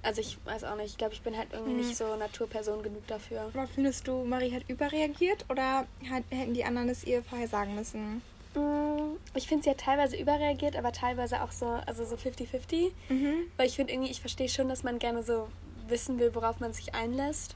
[0.03, 0.91] Also ich weiß auch nicht.
[0.91, 1.77] Ich glaube, ich bin halt irgendwie Hm.
[1.77, 3.49] nicht so Naturperson genug dafür.
[3.53, 7.75] Aber findest du, Marie hat überreagiert oder hat, hätten die anderen es ihr vorher sagen
[7.75, 8.21] müssen?
[8.55, 12.91] Mm, Ich finde, sie hat teilweise überreagiert, aber teilweise auch so, also so 50-50.
[13.09, 13.33] Mhm.
[13.57, 15.47] Weil ich finde irgendwie, ich verstehe schon, dass man gerne so
[15.87, 17.55] wissen will, worauf man sich einlässt.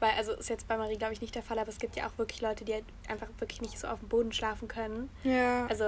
[0.00, 2.06] Weil, also ist jetzt bei Marie, glaube ich, nicht der Fall, aber es gibt ja
[2.06, 5.08] auch wirklich Leute, die halt einfach wirklich nicht so auf dem Boden schlafen können.
[5.22, 5.66] Ja.
[5.66, 5.84] Also,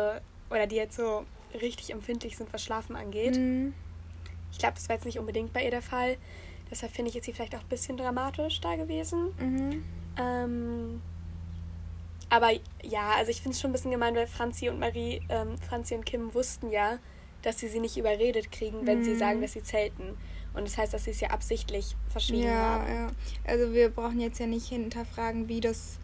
[0.50, 1.24] oder die jetzt so
[1.60, 3.36] richtig empfindlich sind, was Schlafen angeht.
[3.36, 3.74] Mhm.
[4.52, 6.16] Ich glaube, das war jetzt nicht unbedingt bei ihr der Fall.
[6.70, 9.32] Deshalb finde ich jetzt sie vielleicht auch ein bisschen dramatisch da gewesen.
[9.38, 9.84] Mhm.
[10.18, 11.02] Ähm,
[12.28, 12.50] aber
[12.82, 15.94] ja, also ich finde es schon ein bisschen gemein, weil Franzi und Marie, ähm, Franzi
[15.94, 16.98] und Kim wussten ja,
[17.42, 19.18] dass sie sie nicht überredet kriegen, wenn sie Mhm.
[19.18, 20.16] sagen, dass sie zelten.
[20.56, 22.88] Und das heißt, dass sie es ja absichtlich verschwiegen Ja, haben.
[22.94, 23.10] ja.
[23.44, 25.98] Also wir brauchen jetzt ja nicht hinterfragen, wie das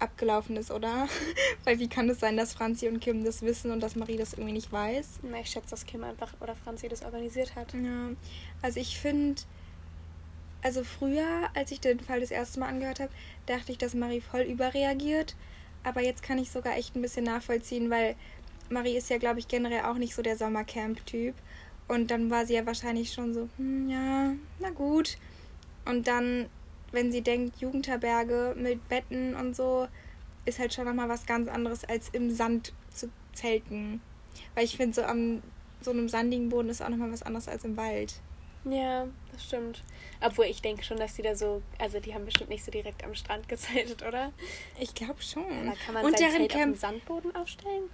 [0.00, 1.08] abgelaufen ist, oder?
[1.64, 4.32] Weil wie kann es sein, dass Franzi und Kim das wissen und dass Marie das
[4.34, 5.20] irgendwie nicht weiß?
[5.22, 7.72] Na, Ich schätze, dass Kim einfach oder Franzi das organisiert hat.
[7.74, 8.10] Ja.
[8.62, 9.40] Also ich finde,
[10.62, 13.10] also früher, als ich den Fall das erste Mal angehört habe,
[13.46, 15.34] dachte ich, dass Marie voll überreagiert.
[15.84, 18.16] Aber jetzt kann ich sogar echt ein bisschen nachvollziehen, weil
[18.70, 21.34] Marie ist ja, glaube ich, generell auch nicht so der Sommercamp-Typ.
[21.88, 25.16] Und dann war sie ja wahrscheinlich schon so, hm, ja, na gut.
[25.86, 26.46] Und dann,
[26.92, 29.88] wenn sie denkt, Jugendherberge mit Betten und so,
[30.44, 34.00] ist halt schon nochmal was ganz anderes, als im Sand zu zelten.
[34.54, 35.42] Weil ich finde, so am
[35.80, 38.20] so einem sandigen Boden ist auch nochmal was anderes als im Wald.
[38.64, 39.82] Ja, das stimmt.
[40.20, 43.04] Obwohl ich denke schon, dass die da so, also die haben bestimmt nicht so direkt
[43.04, 44.32] am Strand gezeltet, oder?
[44.78, 45.44] Ich glaube schon.
[45.44, 46.76] Aber kann man und deren Zelt auf dem Camp.
[46.76, 47.84] Sandboden aufstellen?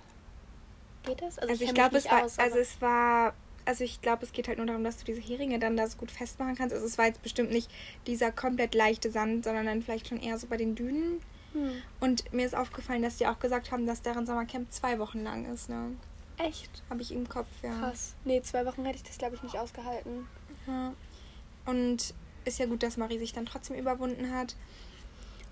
[1.05, 1.39] Geht das?
[1.39, 4.25] Also ich kenn mich glaube, es nicht war, aus, also es war, also ich glaube,
[4.25, 6.75] es geht halt nur darum, dass du diese Heringe dann da so gut festmachen kannst.
[6.75, 7.71] Also es war jetzt bestimmt nicht
[8.07, 11.21] dieser komplett leichte Sand, sondern dann vielleicht schon eher so bei den Dünen.
[11.53, 11.73] Hm.
[12.01, 15.53] Und mir ist aufgefallen, dass die auch gesagt haben, dass deren Sommercamp zwei Wochen lang
[15.53, 15.69] ist.
[15.69, 15.93] Ne?
[16.39, 16.83] Echt?
[16.91, 17.79] Habe ich im Kopf, ja.
[17.79, 18.15] Krass.
[18.25, 20.27] Nee, zwei Wochen hätte ich das, glaube ich, nicht ausgehalten.
[20.67, 20.93] ja.
[21.67, 22.13] Und
[22.45, 24.55] ist ja gut, dass Marie sich dann trotzdem überwunden hat.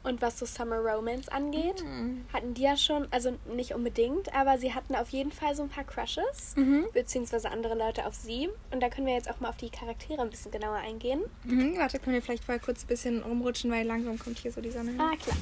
[0.05, 2.25] Und was so Summer Romance angeht, Mhm.
[2.33, 5.69] hatten die ja schon, also nicht unbedingt, aber sie hatten auf jeden Fall so ein
[5.69, 6.87] paar Crushes, Mhm.
[6.93, 8.49] beziehungsweise andere Leute auf sie.
[8.73, 11.21] Und da können wir jetzt auch mal auf die Charaktere ein bisschen genauer eingehen.
[11.45, 11.79] Mhm.
[11.79, 14.73] Warte, können wir vielleicht vorher kurz ein bisschen rumrutschen, weil langsam kommt hier so die
[14.73, 15.01] Sonne hin.
[15.01, 15.37] Ah, klar.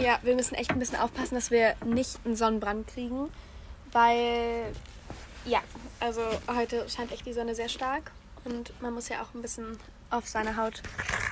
[0.00, 3.30] Ja, wir müssen echt ein bisschen aufpassen, dass wir nicht einen Sonnenbrand kriegen.
[3.92, 4.72] weil,
[5.46, 5.60] ja,
[6.00, 6.20] also
[6.54, 8.10] heute scheint echt die Sonne sehr stark
[8.44, 9.78] und man muss ja auch ein bisschen
[10.10, 10.82] auf seine Haut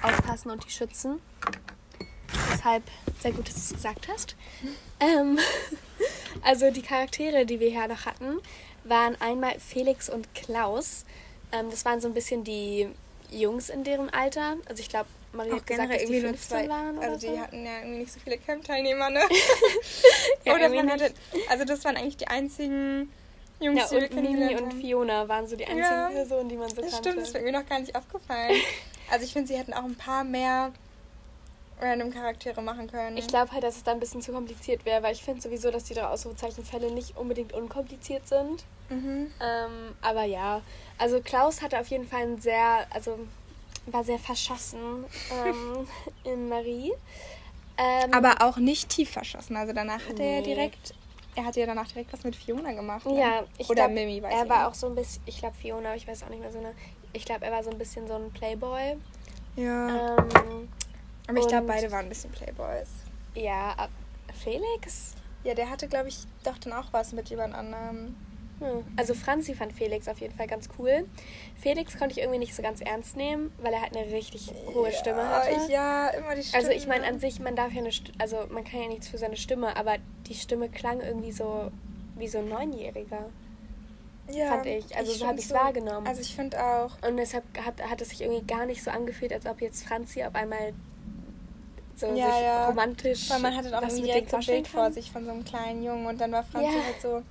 [0.02, 1.20] aufpassen und die schützen.
[2.52, 2.82] Deshalb
[3.20, 4.37] sehr gut, dass du es gesagt hast.
[5.00, 5.38] Ähm,
[6.42, 8.38] also die Charaktere, die wir hier noch hatten,
[8.84, 11.04] waren einmal Felix und Klaus.
[11.52, 12.88] Ähm, das waren so ein bisschen die
[13.30, 14.56] Jungs in deren Alter.
[14.68, 16.68] Also ich glaube, Maria Auch hat gesagt, dass die irgendwie nur 15 zwei.
[16.68, 17.40] waren oder Also die so.
[17.40, 19.20] hatten ja irgendwie nicht so viele Camp-Teilnehmer, ne?
[20.44, 21.12] Ja, Oder man hatte,
[21.48, 23.10] also das waren eigentlich die einzigen
[23.60, 24.72] Jungs, Ja, und Mimi und.
[24.74, 27.10] Fiona waren so die einzigen Ja, Personen, die man so Das kannte.
[27.10, 28.52] stimmt, das wäre mir noch gar nicht aufgefallen.
[29.10, 30.72] Also ich finde, sie hätten auch ein paar mehr
[31.78, 33.18] random Charaktere machen können.
[33.18, 35.70] Ich glaube halt, dass es da ein bisschen zu kompliziert wäre, weil ich finde sowieso,
[35.70, 38.64] dass die drei Ausrufezeichenfälle nicht unbedingt unkompliziert sind.
[38.88, 39.30] Mhm.
[39.42, 40.62] Ähm, aber ja,
[40.96, 43.18] also Klaus hatte auf jeden Fall ein sehr, also
[43.86, 45.86] war sehr verschossen ähm,
[46.24, 46.92] in Marie.
[47.76, 49.56] Ähm, Aber auch nicht tief verschossen.
[49.56, 50.42] Also danach hat er ja Nee.
[50.44, 50.94] direkt,
[51.37, 53.07] er hat ja danach direkt was mit Fiona gemacht.
[53.07, 53.18] Ne?
[53.18, 54.66] ja, ich Oder glaub, Mimi, weiß er ich war nicht.
[54.68, 56.75] auch so ein bisschen, ich glaube Fiona, ich weiß auch nicht mehr so eine,
[57.12, 58.97] ich glaube, er war so ein bisschen so ein Playboy.
[59.57, 60.16] Ja.
[60.18, 60.68] Ähm,
[61.29, 62.88] Aber ich glaube, beide waren ein bisschen Playboys.
[63.35, 63.75] ja,
[64.42, 65.14] Felix?
[65.44, 68.16] Ja, der hatte, glaube ich, doch dann auch was mit jemand anderem.
[68.60, 68.84] Hm.
[68.96, 71.06] Also Franzi fand Felix auf jeden Fall ganz cool.
[71.56, 74.92] Felix konnte ich irgendwie nicht so ganz ernst nehmen, weil er halt eine richtig hohe
[74.92, 75.50] Stimme ja, hatte.
[75.50, 76.62] Ich, ja, immer die Stimme.
[76.62, 79.08] Also ich meine an sich, man darf ja eine, St also man kann ja nichts
[79.08, 79.96] für seine Stimme, aber
[80.28, 81.70] die Stimme klang irgendwie so
[82.16, 83.28] wie so ein Neunjähriger.
[84.30, 84.96] ja, fand ich.
[84.96, 86.06] Also so hab find's ich's wahrgenommen.
[86.06, 89.32] Also ich finde auch, Und deshalb hat, hat es sich irgendwie gar nicht so angefühlt,
[89.32, 90.72] als ob jetzt Franzi auf einmal
[91.96, 92.68] so Ja, sich ja.
[92.68, 94.92] romantisch weil man hatte auch irgendwie direkt so ein Bild vor kann.
[94.92, 96.84] sich von so einem kleinen Jungen und dann war Franzi Ja.
[96.84, 97.22] halt so,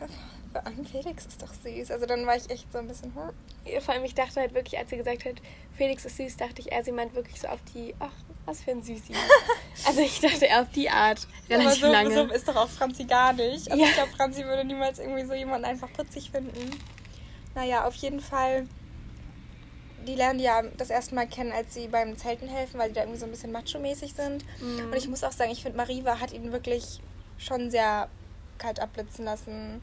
[0.54, 1.90] allem Felix ist doch süß.
[1.90, 3.80] Also dann war ich echt so ein bisschen, hm.
[3.82, 5.34] Vor allem, ich dachte halt wirklich, als sie gesagt hat,
[5.76, 8.12] Felix ist süß, dachte ich eher, sie meint wirklich so auf die, ach,
[8.46, 9.12] was für ein Süßi.
[9.86, 12.14] also ich dachte eher auf die Art, Aber relativ so, lange.
[12.14, 13.70] so ist doch auch Franzi gar nicht.
[13.70, 13.88] Also Ja.
[13.90, 16.70] ich glaube, Franzi würde niemals irgendwie so jemanden einfach putzig finden.
[17.54, 18.66] Naja, auf jeden Fall.
[20.06, 22.94] Die lernen die ja das erste Mal kennen, als sie beim Zelten helfen, weil die
[22.94, 24.44] da irgendwie so ein bisschen macho-mäßig sind.
[24.60, 24.86] Mhm.
[24.86, 27.00] Und ich muss auch sagen, ich finde, Mariva hat ihn wirklich
[27.36, 28.08] schon sehr
[28.56, 29.82] kalt abblitzen lassen.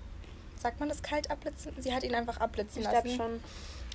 [0.62, 1.74] Sagt man das kalt abblitzen?
[1.78, 3.04] Sie hat ihn einfach abblitzen ich lassen.
[3.04, 3.44] glaube schon.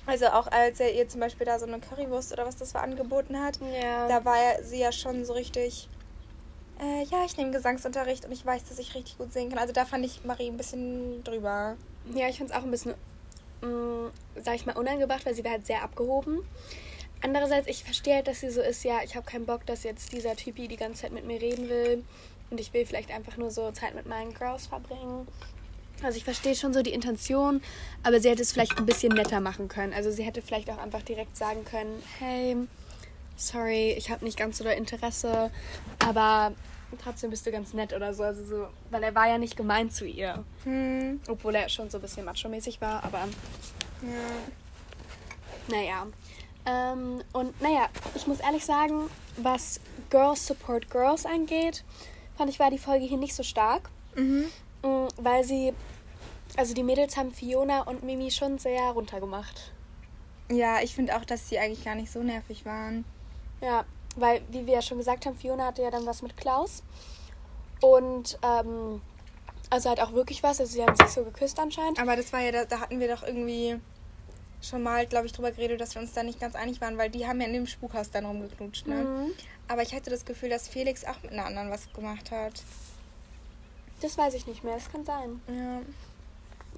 [0.05, 2.81] Also auch als er ihr zum Beispiel da so eine Currywurst oder was das war
[2.83, 4.07] angeboten hat, Ja.
[4.07, 5.87] da war sie ja schon so richtig,
[6.79, 9.59] äh, ja, ich nehme Gesangsunterricht und ich weiß, dass ich richtig gut singen kann.
[9.59, 11.75] Also da fand ich Marie ein bisschen drüber.
[12.15, 12.95] Ja, ich finde es auch ein bisschen,
[13.61, 14.09] mh,
[14.41, 16.39] sag ich mal, unangebracht, weil sie war halt sehr abgehoben.
[17.23, 20.11] Andererseits, ich verstehe halt, dass sie so ist, ja, ich habe keinen Bock, dass jetzt
[20.11, 22.03] dieser Typi die ganze Zeit mit mir reden will
[22.49, 25.27] und ich will vielleicht einfach nur so Zeit mit meinen Girls verbringen.
[26.03, 27.61] Also ich verstehe schon so die Intention,
[28.03, 29.93] aber sie hätte es vielleicht ein bisschen netter machen können.
[29.93, 32.55] Also sie hätte vielleicht auch einfach direkt sagen können, hey,
[33.37, 35.51] sorry, ich habe nicht ganz so doll Interesse,
[35.99, 36.53] aber
[37.03, 38.23] trotzdem bist du ganz nett oder so.
[38.23, 40.43] Also so, weil er war ja nicht gemein zu ihr.
[40.63, 43.27] Hm, Obwohl er schon so ein bisschen macho-mäßig war, aber
[44.01, 44.07] ja.
[45.67, 46.07] naja.
[46.65, 51.83] Ähm, und naja, ich muss ehrlich sagen, was Girls Support Girls angeht,
[52.37, 53.89] fand ich, war die Folge hier nicht so stark.
[54.15, 54.45] Mhm.
[54.83, 55.73] Mm, Weil sie,
[56.57, 59.71] also die Mädels haben Fiona und Mimi schon sehr runtergemacht.
[60.51, 63.05] Ja, ich finde auch, dass sie eigentlich gar nicht so nervig waren.
[63.61, 63.85] Ja,
[64.15, 66.83] weil, wie wir ja schon gesagt haben, Fiona hatte ja dann was mit Klaus.
[67.81, 69.01] Und, ähm,
[69.69, 70.59] also halt auch wirklich was.
[70.59, 71.99] Also sie haben sich so geküsst anscheinend.
[71.99, 73.79] Aber das war ja, da, da hatten wir doch irgendwie
[74.61, 77.09] schon mal, glaube ich, drüber geredet, dass wir uns da nicht ganz einig waren, weil
[77.09, 78.95] die haben ja in dem Spukhaus dann rumgeknutscht, ne?
[78.95, 79.31] Mhm.
[79.67, 82.61] Aber ich hatte das Gefühl, dass Felix auch mit einer anderen was gemacht hat.
[84.01, 85.41] Das weiß ich nicht mehr, das kann sein.
[85.47, 85.81] Ja.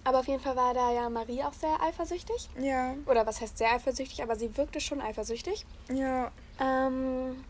[0.05, 2.49] Aber auf jeden Fall war da ja Marie auch sehr eifersüchtig.
[2.59, 2.95] Ja.
[3.05, 5.65] Oder was heißt sehr eifersüchtig, aber sie wirkte schon eifersüchtig.
[5.93, 6.31] Ja.
[6.59, 7.43] Ähm,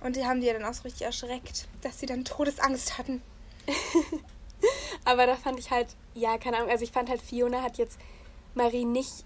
[0.00, 3.20] Und die haben die ja dann auch so richtig erschreckt, dass sie dann Todesangst hatten.
[5.04, 7.98] aber da fand ich halt, ja, keine Ahnung, also ich fand halt, Fiona hat jetzt
[8.54, 9.24] Marie nicht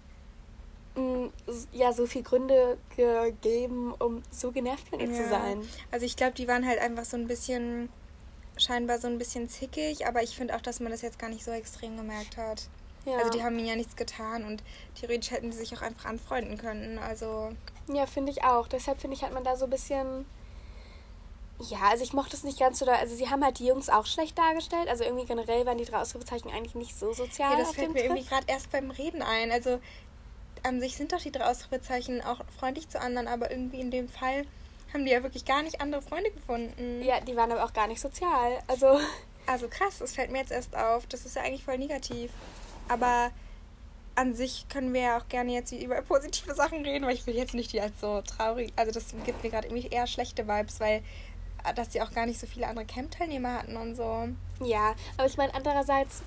[0.97, 5.29] mh, s- ja, so viel Gründe gegeben, um so genervt von ihr zu Ja.
[5.29, 5.63] sein.
[5.91, 7.89] Also ich glaube, die waren halt einfach so ein bisschen,
[8.57, 11.45] scheinbar so ein bisschen zickig, aber ich finde auch, dass man das jetzt gar nicht
[11.45, 12.69] so extrem gemerkt hat.
[13.05, 14.63] Ja, Also die haben ihnen ja nichts getan und
[14.99, 16.99] theoretisch hätten sie sich auch einfach anfreunden können.
[16.99, 17.53] Also
[17.93, 18.67] ja finde ich auch.
[18.67, 20.27] Deshalb finde ich, hat man da so ein bisschen.
[21.71, 22.85] Ja, also ich mochte es nicht ganz so.
[22.85, 22.95] doll.
[22.97, 24.89] Also sie haben halt die Jungs auch schlecht dargestellt.
[24.89, 27.53] Also irgendwie generell waren die drei Ausrufezeichen eigentlich nicht so sozial.
[27.53, 28.11] ja, das fällt mir Trip.
[28.11, 29.51] irgendwie gerade erst beim Reden ein.
[29.53, 29.79] Also
[30.65, 34.09] an sich sind doch die drei Ausrufezeichen auch freundlich zu anderen, aber irgendwie in dem
[34.09, 34.45] Fall
[34.93, 37.03] haben die ja wirklich gar nicht andere Freunde gefunden.
[37.03, 38.59] Ja, die waren aber auch gar nicht sozial.
[38.67, 38.99] Also.
[39.49, 41.07] Also krass, das fällt mir jetzt erst auf.
[41.07, 42.33] Das ist ja eigentlich voll negativ.
[42.89, 43.31] Aber
[44.17, 47.37] an sich können wir ja auch gerne jetzt über positive Sachen reden, weil ich will
[47.37, 48.73] jetzt nicht die als so traurig.
[48.75, 51.03] Also das gibt mir gerade irgendwie eher schlechte Vibes, weil
[51.65, 54.29] äh, dass die auch gar nicht so viele andere Camp-Teilnehmer hatten und so.
[54.65, 56.23] Ja, aber ich meine, andererseits,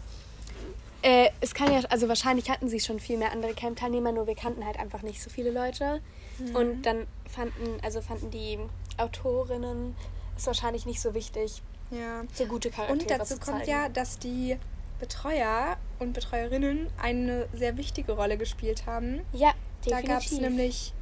[1.01, 4.35] Äh, es kann ja, also wahrscheinlich hatten sie schon viel mehr andere Camp-Teilnehmer, nur wir
[4.35, 6.01] kannten halt einfach nicht so viele Leute.
[6.39, 6.55] Mhm.
[6.55, 8.57] Und dann fanden, also fanden die
[8.97, 9.95] Autorinnen
[10.37, 12.23] es wahrscheinlich nicht so wichtig, Ja.
[12.33, 14.57] so gute Charaktere Und dazu zu kommt ja, dass die
[14.99, 19.21] Betreuer und Betreuerinnen eine sehr wichtige Rolle gespielt haben.
[19.33, 19.53] Ja,
[19.85, 20.07] Da definitiv.
[20.09, 20.93] gab es nämlich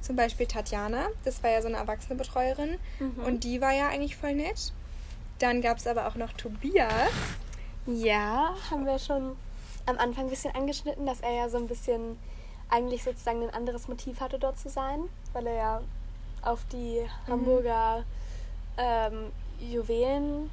[0.00, 3.24] zum Beispiel Tatjana, das war ja so eine erwachsene Betreuerin Mhm.
[3.24, 4.72] und die war ja eigentlich voll nett.
[5.38, 6.92] Dann gab es aber auch noch Tobias.
[7.86, 9.36] Ja, haben wir schon
[9.86, 12.18] am Anfang ein bisschen angeschnitten, dass er ja so ein bisschen
[12.68, 15.80] eigentlich sozusagen ein anderes Motiv hatte, dort zu sein, weil er ja
[16.42, 18.04] auf die Hamburger
[18.76, 20.50] ähm, Juwelendiebe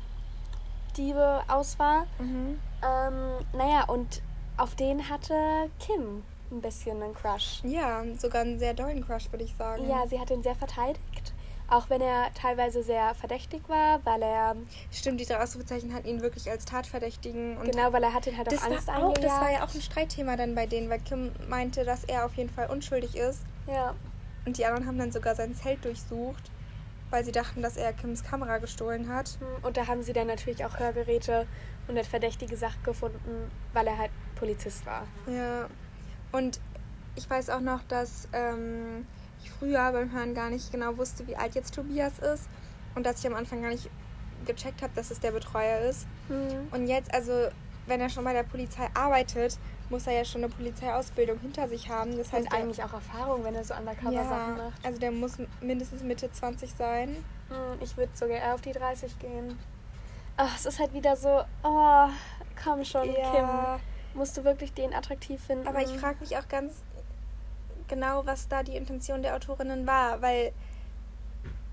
[1.48, 2.06] aus war.
[2.20, 4.22] Ähm, naja, und
[4.58, 7.62] auf den hatte Kim ein bisschen einen Crush.
[7.64, 9.90] Ja, sogar einen sehr dollen Crush, würde ich sagen.
[9.90, 11.34] Ja, sie hat ihn sehr verteidigt.
[11.72, 14.56] Auch wenn er teilweise sehr verdächtig war, weil er,
[14.92, 17.58] Stimmt, die drei Ausrufezeichen hatten ihn wirklich als Tatverdächtigen.
[17.58, 19.64] Und genau, weil er hat ihn halt das auf Angst war, auch, das war ja
[19.64, 23.16] auch ein Streitthema dann bei denen, weil Kim meinte, dass er auf jeden Fall unschuldig
[23.16, 23.42] ist.
[23.68, 23.96] ja.
[24.46, 26.50] Und die anderen haben dann sogar sein Zelt durchsucht,
[27.12, 29.38] weil sie dachten, dass er Kims Kamera gestohlen hat.
[29.40, 31.46] Hm, Und da haben sie dann natürlich auch Hörgeräte
[31.88, 35.04] und eine verdächtige Sache gefunden, weil er halt Polizist war.
[35.28, 35.68] Ja.
[36.32, 36.60] Und
[37.16, 39.06] ich weiß auch noch, dass ähm,
[39.62, 42.50] früher beim Hören gar nicht genau wusste, wie alt jetzt Tobias ist.
[42.96, 43.90] Und dass ich am Anfang gar nicht
[44.46, 46.08] gecheckt habe, dass es der Betreuer ist.
[46.72, 47.32] Und jetzt, also,
[47.86, 49.58] wenn er schon bei der Polizei arbeitet,
[49.90, 52.18] muss er ja schon eine Polizeiausbildung hinter sich haben.
[52.18, 54.86] Das heißt, Und eigentlich auch Erfahrung, wenn er so Undercover-Sachen ja, macht.
[54.86, 57.10] also der muss mindestens Mitte 20 sein.
[57.50, 59.60] Hm, Ich würde sogar eher auf die 30 gehen.
[60.38, 62.08] Ach, es ist halt wieder so, oh,
[62.64, 63.32] komm schon, Ja.
[63.32, 64.20] Kim.
[64.20, 65.68] Musst du wirklich den attraktiv finden?
[65.68, 66.74] Aber ich frage mich auch ganz
[67.92, 70.54] genau, was da die Intention der Autorinnen war, weil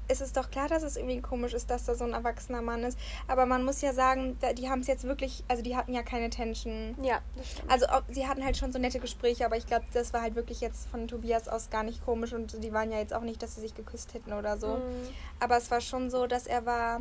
[0.09, 2.83] es ist doch klar, dass es irgendwie komisch ist, dass da so ein erwachsener Mann
[2.83, 2.99] ist.
[3.29, 6.31] Aber man muss ja sagen, die haben es jetzt wirklich, also die hatten ja keine
[6.31, 6.97] Tension.
[7.03, 7.71] Ja, das stimmt.
[7.71, 10.35] Also ob, sie hatten halt schon so nette Gespräche, aber ich glaube, das war halt
[10.35, 13.43] wirklich jetzt von Tobias aus gar nicht komisch und die waren ja jetzt auch nicht,
[13.43, 14.77] dass sie sich geküsst hätten oder so.
[14.77, 15.09] Mhm.
[15.41, 17.01] Aber es war schon so, dass er war,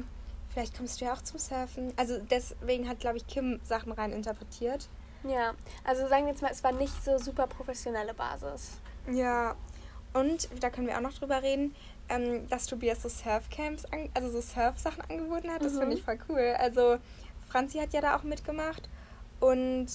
[0.50, 1.94] vielleicht kommst du ja auch zum Surfen.
[1.96, 4.90] Also deswegen hat, glaube ich, Kim Sachen rein interpretiert.
[5.24, 5.54] Ja,
[5.86, 8.80] also sagen wir jetzt mal, es war nicht so super professionelle Basis.
[9.12, 9.56] Ja,
[10.14, 11.76] und da können wir auch noch drüber reden,
[12.10, 15.64] ähm, dass Tobias so Surfcamps, also so Surf-Sachen angeboten hat.
[15.64, 15.80] Das Mhm.
[15.80, 16.56] finde ich voll cool.
[16.58, 16.98] Also
[17.50, 18.90] Franzi hat ja da auch mitgemacht
[19.40, 19.88] und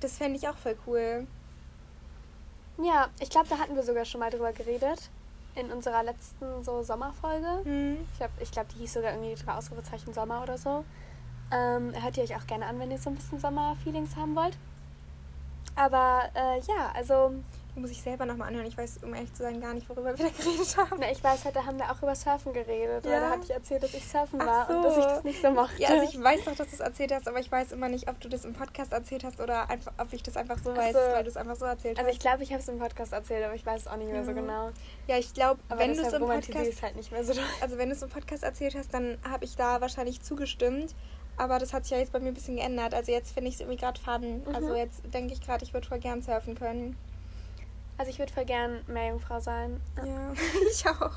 [0.00, 1.26] das fände ich auch voll cool.
[2.82, 5.10] Ja, ich glaube, da hatten wir sogar schon mal drüber geredet.
[5.54, 7.60] In unserer letzten so Sommerfolge.
[7.62, 7.98] Hm.
[8.10, 10.84] Ich glaube, ich glaub, die hieß sogar irgendwie drei Ausrufezeichen Sommer oder so.
[11.52, 14.58] Ähm, hört ihr euch auch gerne an, wenn ihr so ein bisschen Sommer-Feelings haben wollt.
[15.76, 17.34] Aber äh, ja, also,
[17.76, 18.66] muss ich selber nochmal anhören.
[18.66, 20.96] Ich weiß, um ehrlich zu sein, gar nicht, worüber wir da geredet haben.
[21.00, 23.04] na, ich weiß halt, da haben wir auch über Surfen geredet.
[23.04, 23.20] Ja?
[23.20, 24.82] da hatte ich erzählt, dass ich surfen war und so.
[24.88, 25.80] dass ich das nicht so mochte.
[25.82, 28.08] Ja, also ich weiß doch, dass du es erzählt hast, aber ich weiß immer nicht,
[28.08, 30.76] ob du das im Podcast erzählt hast oder einfach, ob ich das einfach so Ach
[30.76, 30.98] weiß, so.
[30.98, 32.22] weil du es einfach so erzählt Also ich hast.
[32.22, 34.30] glaube, ich habe es im Podcast erzählt, aber ich weiß es auch nicht mehr so
[34.30, 34.36] Mhm.
[34.36, 34.70] genau.
[35.06, 37.32] Ja, ich glaube, wenn du es im ich Podcast halt nicht mehr so.
[37.60, 40.94] also wenn du es im Podcast erzählt hast, dann habe ich da wahrscheinlich zugestimmt.
[41.36, 42.94] Aber das hat sich ja jetzt bei mir ein bisschen geändert.
[42.94, 44.42] Also jetzt finde ich es irgendwie gerade fun.
[44.46, 44.54] Mhm.
[44.54, 46.96] Also jetzt denke ich gerade, ich würde voll gern surfen können.
[47.96, 49.80] Also ich würde voll gern Meerjungfrau sein.
[50.04, 50.32] Ja,
[50.70, 51.12] ich auch.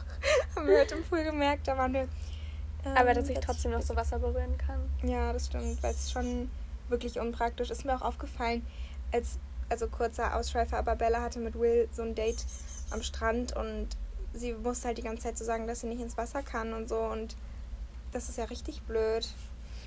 [0.55, 2.01] Haben wir heute im Pool gemerkt, da waren wir.
[2.01, 4.87] ähm, Aber dass ich jetzt- trotzdem noch so Wasser berühren kann.
[5.03, 6.49] Ja, das stimmt, weil es schon
[6.89, 7.83] wirklich unpraktisch ist.
[7.85, 8.65] Mir auch aufgefallen,
[9.11, 12.45] als, also kurzer Ausschweifer, aber Bella hatte mit Will so ein Date
[12.91, 13.87] am Strand und
[14.33, 16.87] sie musste halt die ganze Zeit so sagen, dass sie nicht ins Wasser kann und
[16.87, 17.35] so und
[18.11, 19.27] das ist ja richtig blöd.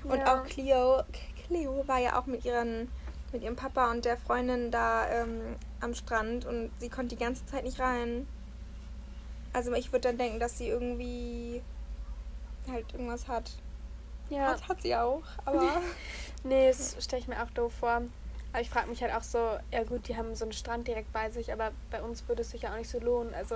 [0.03, 0.39] Und Ja.
[0.39, 1.01] auch Cleo,
[1.47, 2.89] Cleo war ja auch mit ihren
[3.31, 7.45] mit ihrem Papa und der Freundin da ähm, am Strand und sie konnte die ganze
[7.45, 8.27] Zeit nicht rein.
[9.53, 11.61] Also ich würde dann denken, dass sie irgendwie
[12.69, 13.51] halt irgendwas hat.
[14.29, 14.47] Ja.
[14.47, 15.81] Hat, hat sie auch, aber
[16.43, 18.01] Nee, das stelle ich mir auch doof vor.
[18.53, 21.11] Aber ich frage mich halt auch so, ja gut, die haben so einen Strand direkt
[21.13, 23.33] bei sich, aber bei uns würde es sich ja auch nicht so lohnen.
[23.33, 23.55] Also,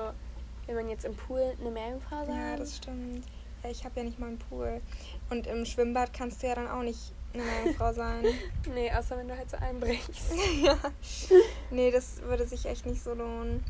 [0.68, 2.36] wenn man jetzt im Pool eine Meerjungfrau sein.
[2.36, 3.26] ja, das stimmt.
[3.64, 4.82] Ja, ich habe ja nicht mal einen Pool.
[5.30, 8.26] Und im Schwimmbad kannst du ja dann auch nicht eine Meerjungfrau sein.
[8.74, 10.34] Nee, außer wenn du halt so einbrichst.
[10.64, 10.78] ja.
[11.70, 13.64] Nee, das würde sich echt nicht so lohnen.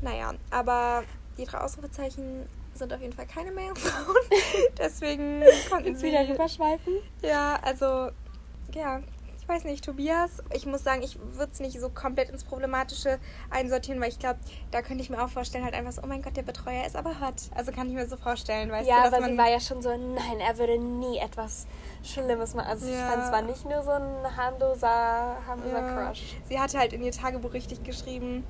[0.00, 1.02] Naja, aber
[1.38, 4.16] die drei Ausrufezeichen sind auf jeden Fall keine Meerjungfrauen.
[4.78, 6.08] Deswegen konnten Jetzt sie...
[6.08, 6.94] wieder rüberschweifen.
[7.22, 8.10] Ja, also,
[8.74, 9.00] ja,
[9.44, 13.18] ich weiß nicht, Tobias, ich muss sagen, ich würde es nicht so komplett ins Problematische
[13.50, 14.38] einsortieren, weil ich glaube,
[14.70, 16.96] da könnte ich mir auch vorstellen, halt einfach so, oh mein Gott, der Betreuer ist
[16.96, 17.34] aber hot.
[17.54, 19.82] Also kann ich mir so vorstellen, weißt Ja, du, dass aber sie war ja schon
[19.82, 21.66] so, nein, er würde nie etwas
[22.02, 22.68] Schlimmes machen.
[22.68, 23.10] Also ich Ja.
[23.10, 26.08] fand es war nicht nur so ein harmloser, harmloser Ja.
[26.08, 26.22] Crush.
[26.48, 28.44] Sie hatte halt in ihr Tagebuch richtig geschrieben,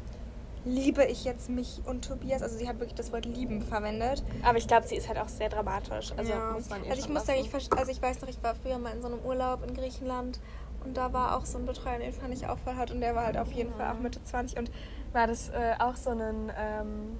[0.65, 2.43] liebe ich jetzt mich und Tobias.
[2.43, 4.23] Also sie hat wirklich das Wort lieben verwendet.
[4.43, 6.13] Aber ich glaube, sie ist halt auch sehr dramatisch.
[6.17, 6.53] Also ja.
[6.53, 8.79] muss man ihr also ich muss sagen, ich, also ich weiß noch, ich war früher
[8.79, 10.41] mal in so einem Urlaub in Griechenland
[10.85, 13.15] Und da war auch so ein Betreuer, den fand ich auch voll hot und der
[13.15, 14.71] war halt auf jeden Fall auch Mitte 20 und
[15.13, 16.53] War das äh, auch so ein.
[16.59, 17.19] Ähm,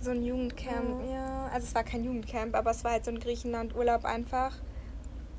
[0.00, 1.10] so ein Jugendcamp, Mhm.
[1.10, 1.46] ja.
[1.52, 4.52] Also es war kein Jugendcamp, aber es war halt so ein Griechenland-Urlaub einfach.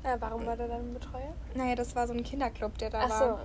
[0.04, 1.32] ja, warum war der dann ein Betreuer?
[1.54, 3.40] Naja, das war so ein Kinderclub, der da Ach war.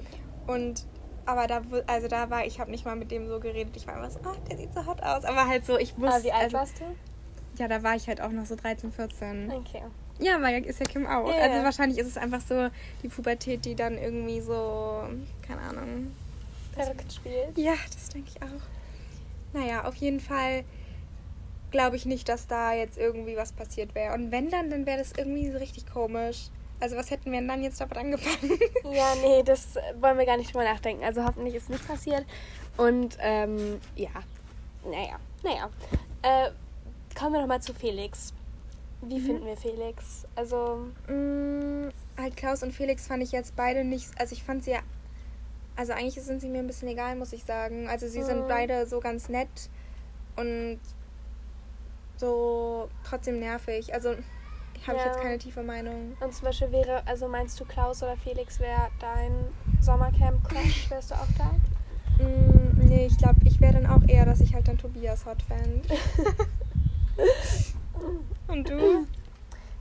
[0.47, 0.53] so.
[0.53, 0.85] Und
[1.27, 3.77] aber da, also da war, ich habe nicht mal mit dem so geredet.
[3.77, 5.23] Ich war immer so, ah, der sieht so hot aus.
[5.23, 6.15] Aber halt so, ich wusste.
[6.15, 6.85] Ah, wie alt also, warst du?
[7.61, 9.51] Ja, da war ich halt auch noch so 13, 14.
[9.51, 9.83] Okay.
[10.19, 11.29] Ja, aber ist ja Kim auch.
[11.29, 12.69] Ja, Also wahrscheinlich ist es einfach so
[13.03, 15.03] die Pubertät, die dann irgendwie so,
[15.47, 16.13] keine Ahnung.
[16.73, 17.57] Verrückt spielt.
[17.57, 18.61] Ja, das denke ich auch.
[19.53, 20.63] Naja, auf jeden Fall
[21.71, 24.13] glaube ich nicht, dass da jetzt irgendwie was passiert wäre.
[24.13, 26.49] Und wenn dann, dann wäre das irgendwie so richtig komisch.
[26.79, 28.59] Also was hätten wir denn dann jetzt damit angefangen?
[28.91, 31.03] Ja, nee, das wollen wir gar nicht drüber nachdenken.
[31.03, 32.25] Also hoffentlich ist nicht passiert.
[32.77, 34.09] Und ähm, ja,
[34.83, 35.69] naja, naja.
[36.23, 36.51] Äh,
[37.17, 38.33] kommen wir nochmal zu Felix.
[39.01, 40.25] Wie finden wir Felix?
[40.35, 44.09] Also, Mm, halt Klaus und Felix fand ich jetzt beide nicht.
[44.19, 44.79] Also ich fand sie ja.
[45.75, 47.87] Also eigentlich sind sie mir ein bisschen egal, muss ich sagen.
[47.89, 48.47] Also sie sind Mhm.
[48.47, 49.47] beide so ganz nett
[50.35, 50.79] und
[52.17, 53.93] so trotzdem nervig.
[53.93, 55.05] Also habe ich Ja.
[55.11, 56.15] jetzt keine tiefe Meinung.
[56.19, 59.31] und zum Beispiel wäre, also meinst du Klaus oder Felix wäre dein
[59.81, 60.89] Sommercamp-Crush?
[60.91, 62.23] Wärst du auch da?
[62.23, 65.41] Mm, nee, ich glaube, ich wäre dann auch eher, dass ich halt dann Tobias hot
[65.43, 65.81] fände.
[68.47, 69.07] und du?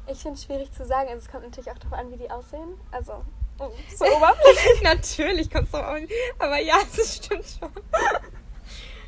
[0.07, 1.09] Ich finde es schwierig zu sagen.
[1.09, 2.79] Also, es kommt natürlich auch darauf an, wie die aussehen.
[2.91, 3.13] Also,
[3.59, 3.63] mm,
[3.97, 4.83] so oberflächlich.
[4.83, 5.97] Natürlich kommst du auch.
[6.39, 7.71] Aber ja, das stimmt schon.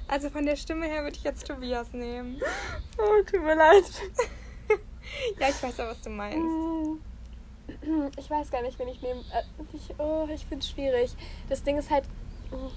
[0.09, 2.41] Also von der Stimme her würde ich jetzt Tobias nehmen.
[2.99, 3.85] Oh, tut mir leid.
[5.39, 6.39] Ja, ich weiß ja, was du meinst.
[6.39, 6.99] Mm.
[8.19, 9.21] Ich weiß gar nicht, wen ich nehme.
[9.21, 9.43] Äh,
[9.73, 11.15] ich oh, ich finde es schwierig.
[11.49, 12.05] Das Ding ist halt.
[12.51, 12.69] mm,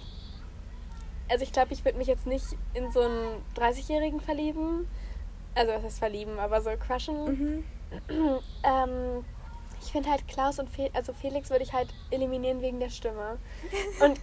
[1.30, 4.88] Also, ich glaube, ich würde mich jetzt nicht in so einen 30-Jährigen verlieben.
[5.56, 7.26] Also, was heißt verlieben, aber so crushen.
[7.26, 7.64] Mhm.
[8.64, 9.26] ähm,
[9.82, 13.38] ich finde halt Klaus und Fe also Felix würde ich halt eliminieren wegen der Stimme.
[14.02, 14.20] Und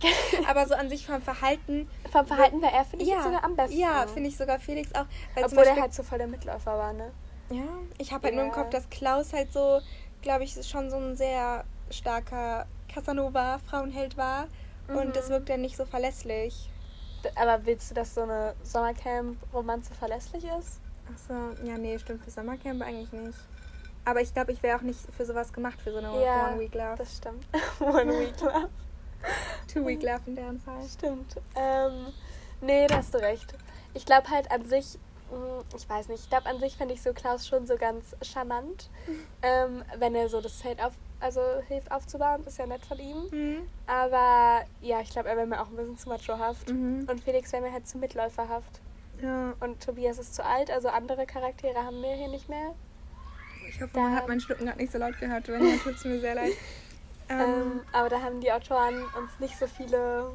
[0.49, 1.89] Aber so an sich vom Verhalten.
[2.11, 3.79] vom Verhalten wäre er, finde ich, ja, sogar am besten.
[3.79, 5.07] Ja, finde ich sogar Felix auch.
[5.35, 7.11] Weil Obwohl er halt so voll der Mitläufer war, ne?
[7.51, 7.63] Ja,
[7.99, 8.55] ich habe halt nur im Ja.
[8.57, 9.81] Kopf, dass Klaus halt so,
[10.21, 14.47] glaube ich, schon so ein sehr starker Casanova-Frauenheld war.
[14.89, 15.13] Und Mhm.
[15.13, 16.69] das wirkt ja nicht so verlässlich.
[17.37, 20.81] Aber willst du, dass so eine Sommercamp-Romanze verlässlich ist?
[21.11, 21.35] Achso,
[21.65, 23.39] ja, nee, stimmt für Sommercamp eigentlich nicht.
[24.05, 26.97] Aber ich glaube, ich wäre auch nicht für sowas gemacht, für so eine Ja, One-Week-Love.
[26.99, 27.47] Das stimmt.
[27.81, 28.69] One Week Love.
[29.73, 30.83] Two-Week-Love in deren Fall.
[30.89, 31.37] Stimmt.
[31.55, 32.13] Ähm,
[32.61, 33.55] nee, da hast du recht.
[33.95, 34.99] Ich glaube halt an sich,
[35.31, 38.17] mh, ich weiß nicht, ich glaube an sich finde ich so Klaus schon so ganz
[38.23, 38.91] charmant.
[39.43, 43.29] ähm, wenn er so das Zelt auf, also hilft aufzubauen, ist ja nett von ihm.
[43.31, 43.69] Mhm.
[43.87, 46.69] Aber ja, ich glaube, er wäre mir auch ein bisschen zu machohaft.
[46.69, 47.07] Mhm.
[47.09, 48.81] Und Felix wäre mir halt zu mitläuferhaft.
[49.23, 52.75] Ja, Und Tobias ist zu alt, also andere Charaktere haben wir hier nicht mehr.
[53.69, 55.49] ich hoffe, Da- man hat meinen Schlucken gerade nicht so laut gehört.
[55.49, 56.53] Wenn ja, tut es mir sehr leid.
[56.53, 56.57] Ähm,
[57.41, 60.33] Ähm, aber da haben die Autoren uns nicht so viele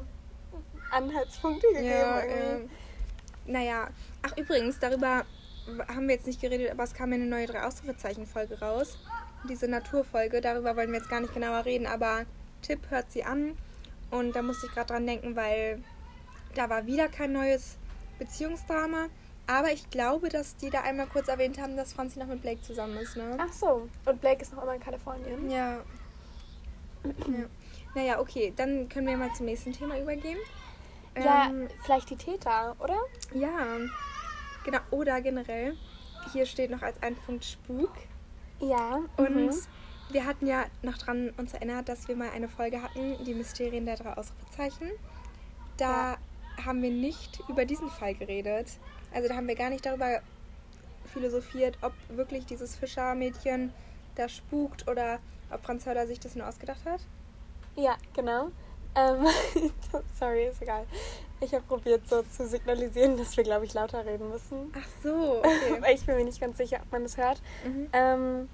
[0.90, 1.86] Anhaltspunkte gegeben.
[1.86, 2.62] ja, irgendwie.
[2.64, 2.70] ähm,
[3.46, 3.88] naja.
[4.22, 5.24] Ach, übrigens, darüber
[5.88, 8.98] haben wir jetzt nicht geredet, aber es kam eine neue Drei-Ausrufezeichen-Folge raus.
[9.48, 12.24] Diese Naturfolge, darüber wollen wir jetzt gar nicht genauer reden, aber
[12.62, 13.56] Tipp hört sie an.
[14.10, 15.82] Und da musste ich gerade dran denken, weil
[16.54, 17.76] da war wieder kein neues
[18.18, 19.06] Beziehungsdrama.
[19.46, 22.60] Aber ich glaube, dass die da einmal kurz erwähnt haben, dass Franzi noch mit Blake
[22.60, 23.36] zusammen ist, ne?
[23.38, 23.88] Ach so.
[24.04, 25.50] Und Blake ist noch immer in Kalifornien.
[25.50, 25.78] Ja.
[27.04, 27.46] ja.
[27.94, 30.38] Naja, okay, dann können wir mal zum nächsten Thema übergehen.
[31.16, 32.98] Ja, Ähm, vielleicht die Täter, oder?
[33.34, 33.78] ja.
[34.64, 35.76] Genau, oder generell.
[36.32, 37.92] Hier steht noch als ein Punkt Spuk.
[38.60, 39.00] Ja.
[39.16, 39.54] Und mhm.
[40.10, 43.86] wir hatten ja noch dran uns erinnert, dass wir mal eine Folge hatten, die Mysterien
[43.86, 44.90] der drei Ausrufezeichen.
[45.78, 46.18] Da
[46.64, 48.78] haben wir nicht über diesen Fall geredet.
[49.12, 50.20] Also da haben wir gar nicht darüber
[51.12, 53.72] philosophiert, ob wirklich dieses Fischermädchen
[54.16, 55.18] da spukt oder
[55.50, 57.00] ob Franz Hörder sich das nur ausgedacht hat.
[57.76, 58.48] Ja, genau.
[58.94, 59.26] Ähm,
[60.18, 60.86] sorry, ist egal.
[61.40, 64.72] Ich habe probiert so zu signalisieren, dass wir, glaube ich, lauter reden müssen.
[64.76, 65.80] Ach so, okay.
[65.94, 67.40] Ich bin mir nicht ganz sicher, ob man das hört.
[67.64, 67.88] mhm.
[67.92, 68.48] Ähm,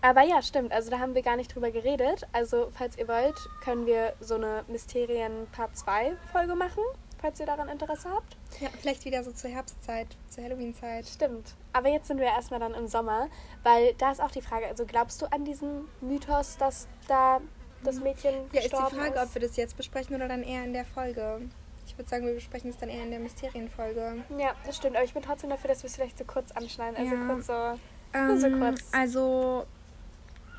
[0.00, 0.72] aber ja, stimmt.
[0.72, 2.26] Also da haben wir gar nicht drüber geredet.
[2.32, 6.82] Also falls ihr wollt, können wir so eine Mysterien Part 2 Folge machen,
[7.20, 8.36] falls ihr daran Interesse habt.
[8.60, 11.06] Ja, vielleicht wieder so zur Herbstzeit, zur Halloween-Zeit.
[11.06, 11.54] Stimmt.
[11.72, 13.28] Aber jetzt sind wir erstmal dann im Sommer,
[13.62, 17.40] weil da ist auch die Frage, also glaubst du an diesen Mythos, dass da
[17.84, 19.22] das Mädchen Ja, ist die Frage, ist?
[19.22, 21.42] ob wir das jetzt besprechen oder dann eher in der Folge.
[21.86, 24.24] Ich würde sagen, wir besprechen es dann eher in der Mysterienfolge.
[24.36, 24.96] Ja, das stimmt.
[24.96, 26.96] Aber ich bin trotzdem dafür, dass wir es vielleicht so kurz anschneiden.
[26.96, 27.24] Also Ja.
[27.26, 27.78] kurz so.
[28.18, 28.80] Ähm, so kurz.
[28.92, 29.66] Also,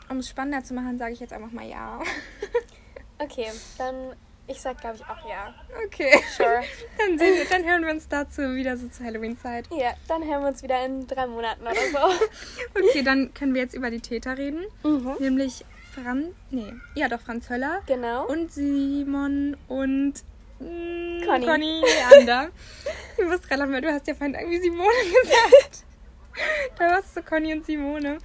[0.10, 2.00] um es spannender zu machen, sage ich jetzt einfach mal ja.
[3.20, 3.48] Okay,
[3.78, 4.16] dann
[4.50, 5.54] ich sag glaube ich auch ja.
[5.86, 6.12] Okay.
[6.36, 6.62] Sure.
[6.98, 9.68] Dann, sehen wir, dann hören wir uns dazu wieder so zur Halloween-Zeit.
[9.72, 12.26] ja, dann hören wir uns wieder in drei Monaten oder so.
[12.90, 14.66] Okay, dann können wir jetzt über die Täter reden.
[14.84, 15.16] mhm.
[15.20, 17.82] Nämlich Franz, nee, ja doch, Franz Höller.
[17.88, 18.26] Genau.
[18.28, 20.14] Und Simon und
[20.60, 21.46] mh, Conny.
[21.46, 21.82] Conny
[22.12, 22.50] Leander.
[23.18, 24.90] ich muss gerade lachen, weil du hast ja vorhin irgendwie Simone
[25.22, 25.84] gesagt.
[26.78, 28.20] da warst du Conny und Simone.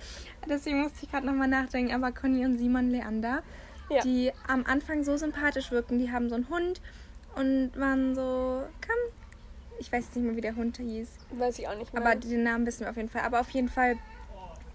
[0.49, 3.43] Deswegen musste ich gerade nochmal nachdenken, aber Conny und Simon Leander,
[3.91, 4.01] Ja.
[4.03, 5.99] die am Anfang so sympathisch wirken.
[5.99, 6.81] Die haben so einen Hund
[7.37, 8.97] und waren so, komm.
[9.79, 11.09] Ich weiß jetzt nicht mehr, wie der Hund hieß.
[11.33, 12.01] Weiß ich auch nicht mehr.
[12.03, 13.23] Aber den Namen wissen wir auf jeden Fall.
[13.23, 13.97] Aber auf jeden Fall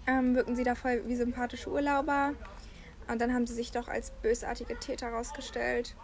[0.06, 2.34] ähm, wirken sie da voll wie sympathische Urlauber.
[3.08, 5.94] Und dann haben sie sich doch als bösartige Täter rausgestellt.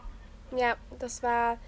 [0.56, 1.58] ja, das war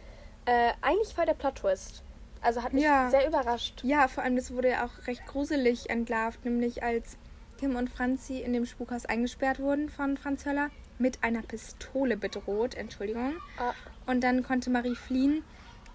[0.47, 2.03] äh, eigentlich voll der Plot-Twist.
[2.41, 3.11] Also hat mich Ja.
[3.11, 3.83] sehr überrascht.
[3.85, 7.19] Ja, vor allem das wurde ja auch recht gruselig entlarvt, nämlich als
[7.59, 12.75] Kim und Franzi in dem Spukhaus eingesperrt wurden von Franz Höller, mit einer Pistole bedroht,
[12.75, 13.35] Entschuldigung.
[13.59, 13.73] Ah,
[14.07, 15.45] Und dann konnte Marie fliehen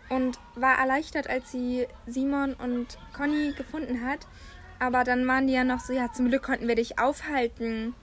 [0.09, 4.19] und war erleichtert, als sie Simon und Conny gefunden hat.
[4.79, 7.95] Aber dann waren die ja noch so, ja, zum Glück konnten wir dich aufhalten.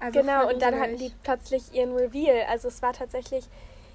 [0.00, 2.46] Also genau, und dann hatten die plötzlich ihren Reveal.
[2.48, 3.46] Also es war tatsächlich,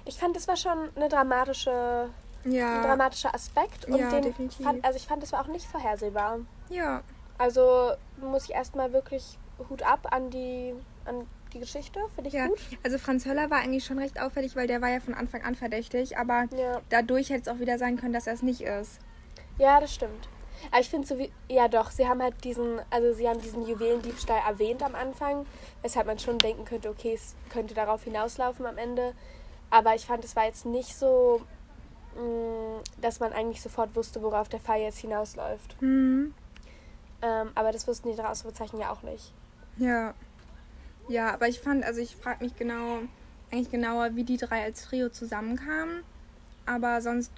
[0.04, 2.08] ich fand, das war schon eine dramatische,
[2.44, 3.84] ein ja, dramatischer Aspekt.
[3.84, 4.64] Und Ja, den definitiv.
[4.66, 6.40] fand, also ich fand, das war auch nicht vorhersehbar.
[6.68, 7.02] ja,
[7.38, 9.38] Also muss ich erstmal wirklich
[9.70, 10.74] Hut ab an die,
[11.06, 12.46] an die Geschichte, finde ich ja.
[12.46, 12.58] gut.
[12.82, 15.54] Also Franz Höller war eigentlich schon recht auffällig, weil der war ja von Anfang an
[15.54, 16.80] verdächtig, aber Ja.
[16.88, 18.98] dadurch hätte es auch wieder sein können, dass er es nicht ist.
[19.58, 20.28] Ja, das stimmt.
[20.70, 21.30] Aber ich finde so wie.
[21.48, 22.80] Ja, doch, sie haben halt diesen.
[22.90, 25.44] Also, sie haben diesen Juwelendiebstahl erwähnt am Anfang,
[25.82, 29.12] weshalb man schon denken könnte, okay, es könnte darauf hinauslaufen am Ende.
[29.70, 31.42] Aber ich fand, es war jetzt nicht so,
[32.14, 35.76] mh, dass man eigentlich sofort wusste, worauf der Fall jetzt hinausläuft.
[35.80, 36.32] Hm.
[37.22, 39.32] Ähm, aber das wussten die drei Ausrufezeichen ja auch nicht.
[39.78, 40.14] Ja.
[41.08, 43.00] Ja, aber ich fand, also ich frage mich genau,
[43.50, 46.02] eigentlich genauer, wie die drei als Trio zusammenkamen.
[46.66, 47.32] Aber sonst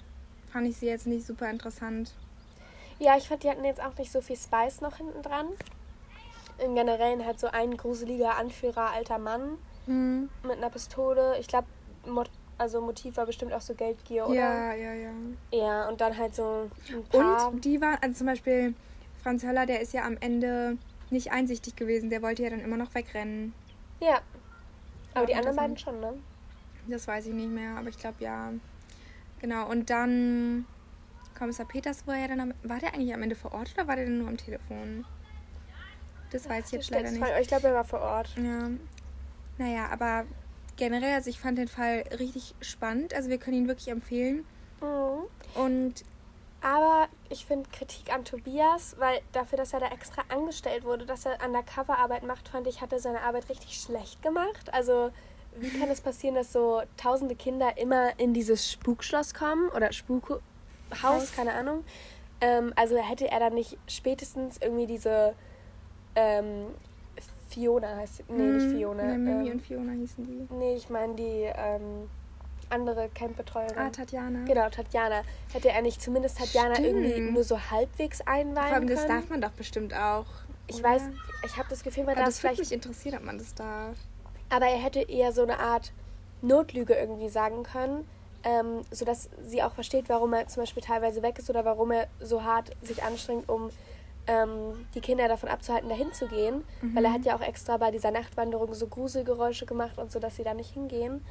[0.51, 2.13] fand ich sie jetzt nicht super interessant.
[2.99, 5.47] Ja, ich fand, die hatten jetzt auch nicht so viel Spice noch hinten dran.
[6.63, 10.29] Im Generellen halt so ein gruseliger Anführer, alter Mann Hm.
[10.43, 11.37] mit einer Pistole.
[11.39, 11.67] Ich glaube,
[12.07, 14.35] Mot also Motiv war bestimmt auch so Geldgier, oder?
[14.35, 15.11] Ja, ja, ja.
[15.51, 17.49] Ja, und dann halt so ein paar.
[17.51, 18.73] Und die waren, also zum Beispiel
[19.21, 20.77] Franz Höller, der ist ja am Ende
[21.11, 22.09] nicht einsichtig gewesen.
[22.09, 23.53] Der wollte ja dann immer noch wegrennen.
[24.01, 24.21] ja.
[25.13, 26.13] Aber Ja, die anderen beiden schon, ne?
[26.87, 28.51] Das weiß ich nicht mehr, aber ich glaube ja.
[29.39, 30.65] Genau, und dann
[31.37, 33.87] Kommissar Peters, wo er ja dann am, war der eigentlich am Ende vor Ort oder
[33.87, 35.05] war der denn nur am Telefon?
[36.31, 37.23] Das weiß ich jetzt leider nicht.
[37.39, 38.35] Ich glaube, er war vor Ort.
[38.37, 38.69] Ja.
[39.57, 40.25] Naja, aber
[40.75, 43.13] generell, also ich fand den Fall richtig spannend.
[43.13, 44.45] Also wir können ihn wirklich empfehlen.
[44.81, 45.61] Mhm.
[45.61, 46.03] Und
[46.65, 51.27] Aber ich finde Kritik an Tobias, weil dafür, dass er da extra angestellt wurde, dass
[51.27, 54.73] er Undercover-Arbeit macht, fand ich, hat er seine Arbeit richtig schlecht gemacht.
[54.73, 55.11] Also,
[55.59, 60.41] wie kann es passieren, dass so tausende Kinder immer in dieses Spukschloss kommen oder Spukhaus,
[61.03, 61.35] Haus.
[61.35, 61.83] keine Ahnung.
[62.41, 65.35] Ähm, also hätte er dann nicht spätestens irgendwie diese
[66.15, 66.65] ähm,
[67.47, 68.23] Fiona heißt.
[68.27, 69.11] Nee, nicht Hm, Fiona.
[69.11, 70.47] Ja, Mimi ähm, und Fiona hießen die.
[70.51, 72.09] Nee, ich meine die ähm,
[72.69, 73.77] andere Campbetreuerin.
[73.77, 74.45] Ah, Tatjana.
[74.45, 75.21] Genau, Tatjana.
[75.53, 76.87] Hätte er nicht zumindest Tatjana Stimmt.
[76.87, 78.95] irgendwie nur so halbwegs Vor einweihen allem, können?
[78.95, 80.25] das darf man doch bestimmt auch.
[80.67, 80.89] ich oder?
[80.89, 81.01] weiß,
[81.45, 82.59] ich habe das Gefühl, man darf das vielleicht...
[82.59, 83.97] mich interessieren, ob man das darf.
[84.49, 85.91] Aber er hätte eher so eine Art
[86.41, 88.07] Notlüge irgendwie sagen können,
[88.43, 92.07] ähm, sodass sie auch versteht, warum er zum Beispiel teilweise weg ist oder warum er
[92.19, 93.69] so hart sich anstrengt, um
[94.27, 96.63] ähm, die Kinder davon abzuhalten, dahin zu gehen.
[96.81, 97.05] Weil Mhm.
[97.05, 100.43] er hat ja auch extra bei dieser Nachtwanderung so Gruselgeräusche gemacht und so, dass sie
[100.43, 101.23] da nicht hingehen.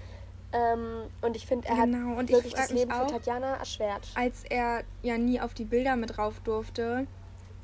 [0.54, 3.56] Ähm, und ich finde, er Genau, hat und ich wirklich das Leben für auch- Tatjana
[3.56, 4.08] erschwert.
[4.14, 7.06] Als er ja nie auf die Bilder mit drauf durfte,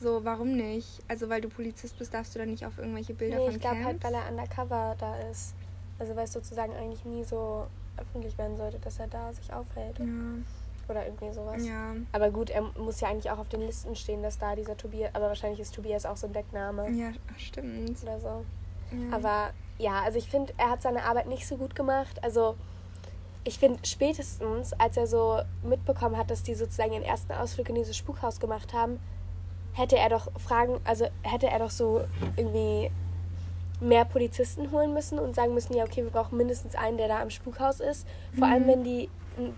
[0.01, 1.01] so, warum nicht?
[1.09, 3.61] Also, weil du Polizist bist, darfst du dann nicht auf irgendwelche Bilder Nee, von ich
[3.61, 5.55] glaube halt, weil er undercover da ist.
[5.99, 7.67] Also weil es sozusagen eigentlich nie so
[7.99, 9.99] öffentlich werden sollte, dass er da sich aufhält.
[9.99, 10.05] Ja,
[10.89, 11.65] Oder irgendwie sowas.
[11.65, 14.77] ja, Aber gut, er muss ja eigentlich auch auf den Listen stehen, dass da dieser
[14.79, 18.03] Tobias, aber wahrscheinlich ist Tobias auch so ein Deckname ja, stimmt.
[18.03, 18.45] oder so.
[18.91, 19.17] Ja.
[19.17, 22.19] Aber ja, also ich finde, er hat seine Arbeit nicht so gut gemacht.
[22.25, 22.57] Also
[23.45, 27.75] ich finde spätestens, als er so mitbekommen hat, dass die sozusagen ihren ersten Ausflug in
[27.77, 29.01] dieses Spukhaus gemacht haben,
[29.73, 32.03] hätte er doch Fragen, also hätte er doch so
[32.37, 32.91] irgendwie
[33.81, 37.21] mehr Polizisten holen müssen und sagen müssen, ja, okay, wir brauchen mindestens einen, der da
[37.23, 38.07] am Spukhaus ist.
[38.39, 39.09] Vor allem, wenn die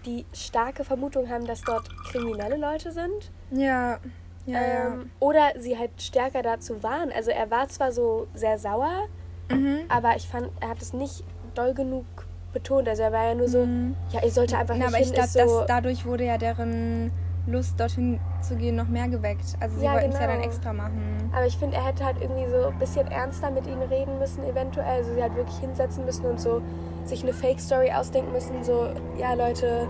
[0.07, 3.31] die starke Vermutung haben, dass dort kriminelle Leute sind.
[3.51, 3.99] ja,
[4.47, 4.87] ja, ja.
[4.89, 7.11] Ähm, oder sie halt stärker dazu waren.
[7.13, 9.07] Also er war zwar so sehr sauer,
[9.51, 9.81] Mhm.
[9.89, 11.25] aber ich fand, er hat es nicht
[11.55, 12.05] doll genug
[12.53, 12.89] betont.
[12.89, 13.95] Also er war ja nur so, Mhm.
[14.11, 16.39] ja, ihr sollte einfach Na, nicht aber hin, ich glaube, so, dass dadurch wurde ja
[16.39, 17.11] deren
[17.47, 19.57] Lust, dorthin zu gehen, noch mehr geweckt.
[19.61, 20.33] Also sie Ja, wollten es ja genau.
[20.35, 21.31] dann extra machen.
[21.35, 24.45] aber ich finde, er hätte halt irgendwie so ein bisschen ernster mit ihnen reden müssen,
[24.45, 24.87] eventuell.
[24.99, 26.63] Also sie halt wirklich hinsetzen müssen und so
[27.05, 28.63] sich eine Fake-Story ausdenken müssen.
[28.63, 28.87] So,
[29.19, 29.89] ja, Leute,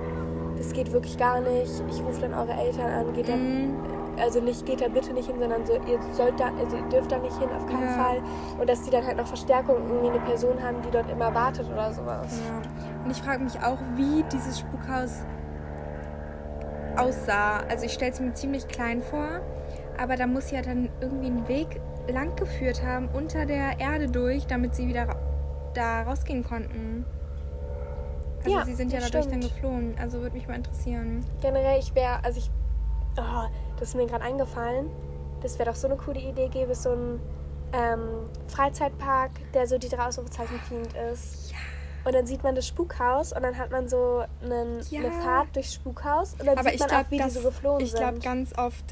[0.57, 1.71] das geht wirklich gar nicht.
[1.91, 3.75] Ich rufe dann eure Eltern an, geht dann, Mhm.
[4.19, 7.11] Also nicht, geht da bitte nicht hin, sondern so, ihr sollt da, also ihr dürft
[7.13, 8.05] da nicht hin, auf keinen Ja.
[8.05, 8.23] Fall.
[8.61, 11.69] Und dass die dann halt noch Verstärkung, irgendwie eine Person haben, die dort immer wartet
[11.71, 12.39] oder sowas.
[12.47, 13.03] Ja.
[13.05, 15.25] Und ich frage mich auch, wie dieses Spukhaus
[16.97, 17.59] aussah.
[17.69, 19.41] Also ich stelle es mir ziemlich klein vor,
[19.99, 24.47] aber da muss ja dann irgendwie ein Weg lang geführt haben, unter der Erde durch,
[24.47, 25.17] damit sie wieder ra
[25.75, 27.07] da rausgehen konnten.
[28.45, 29.55] Also Ja, sie sind ja dadurch dann stimmt.
[29.55, 29.95] geflohen.
[29.99, 31.25] Also würde mich mal interessieren.
[31.41, 32.51] Generell, ich wäre, also ich,
[33.17, 33.49] oh,
[33.79, 34.91] das ist mir gerade eingefallen,
[35.43, 37.20] das wäre doch so eine coole Idee, gäbe es so einen
[37.73, 41.53] ähm, Freizeitpark, der so die drei Ausrufezeichen themed ist.
[42.05, 45.01] Und dann sieht man das Spukhaus und dann hat man so einen, Ja.
[45.01, 47.41] eine Fahrt durchs Spukhaus und dann Aber sieht ich man glaube, auch, wie die so
[47.43, 48.01] geflohen ich sind.
[48.01, 48.85] glaube ganz oft,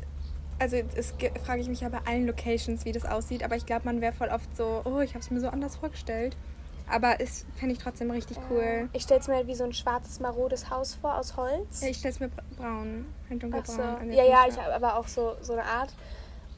[0.60, 3.66] also es ge- frage ich mich ja bei allen Locations, wie das aussieht, aber ich
[3.66, 6.36] glaube, man wäre voll oft so, oh, ich habe es mir so anders vorgestellt.
[6.90, 8.88] Aber es fände ich trotzdem richtig cool.
[8.92, 11.80] Ich stelle es mir halt wie so ein schwarzes, marodes Haus vor aus Holz.
[11.82, 13.76] Ja, ich stelle es mir bra- braun, halt Ach so.
[13.76, 14.00] dunkelbraun.
[14.00, 15.94] Also Ja, ja, ich habe aber auch so, so eine Art.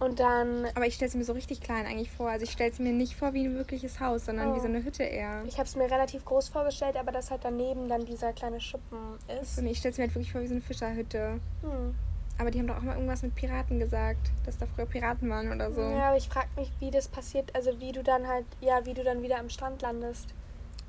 [0.00, 2.28] Und dann, Aber ich stelle es mir so richtig klein eigentlich vor.
[2.28, 4.62] Also ich stelle es mir nicht vor wie ein wirkliches Haus, sondern wie Oh.
[4.62, 5.44] so eine Hütte eher.
[5.46, 8.98] ich habe es mir relativ groß vorgestellt, aber dass halt daneben dann dieser kleine Schuppen
[9.40, 9.54] ist.
[9.56, 11.38] So, nee, ich stelle es mir halt wirklich vor wie so eine Fischerhütte.
[11.62, 11.94] Hm.
[12.38, 15.52] Aber die haben doch auch mal irgendwas mit Piraten gesagt, dass da früher Piraten waren
[15.52, 15.80] oder so.
[15.80, 18.94] Ja, aber ich frage mich, wie das passiert, also wie du dann halt, ja, wie
[18.94, 20.34] du dann wieder am Strand landest.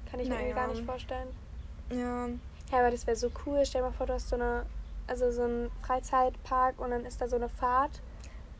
[0.09, 0.55] Kann ich mir Naja.
[0.55, 1.27] gar nicht vorstellen.
[1.91, 2.27] ja.
[2.71, 3.63] Ja, aber das wäre so cool.
[3.65, 4.65] Stell dir mal vor, du hast so eine,
[5.05, 8.01] also so einen Freizeitpark und dann ist da so eine Fahrt.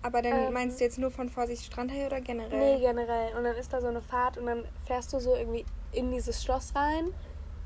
[0.03, 0.53] Aber dann Ähm.
[0.53, 2.75] meinst du jetzt nur von Vorsicht Strandhaie oder generell?
[2.75, 3.35] Nee, generell.
[3.35, 6.43] Und dann ist da so eine Fahrt und dann fährst du so irgendwie in dieses
[6.43, 7.11] Schloss rein.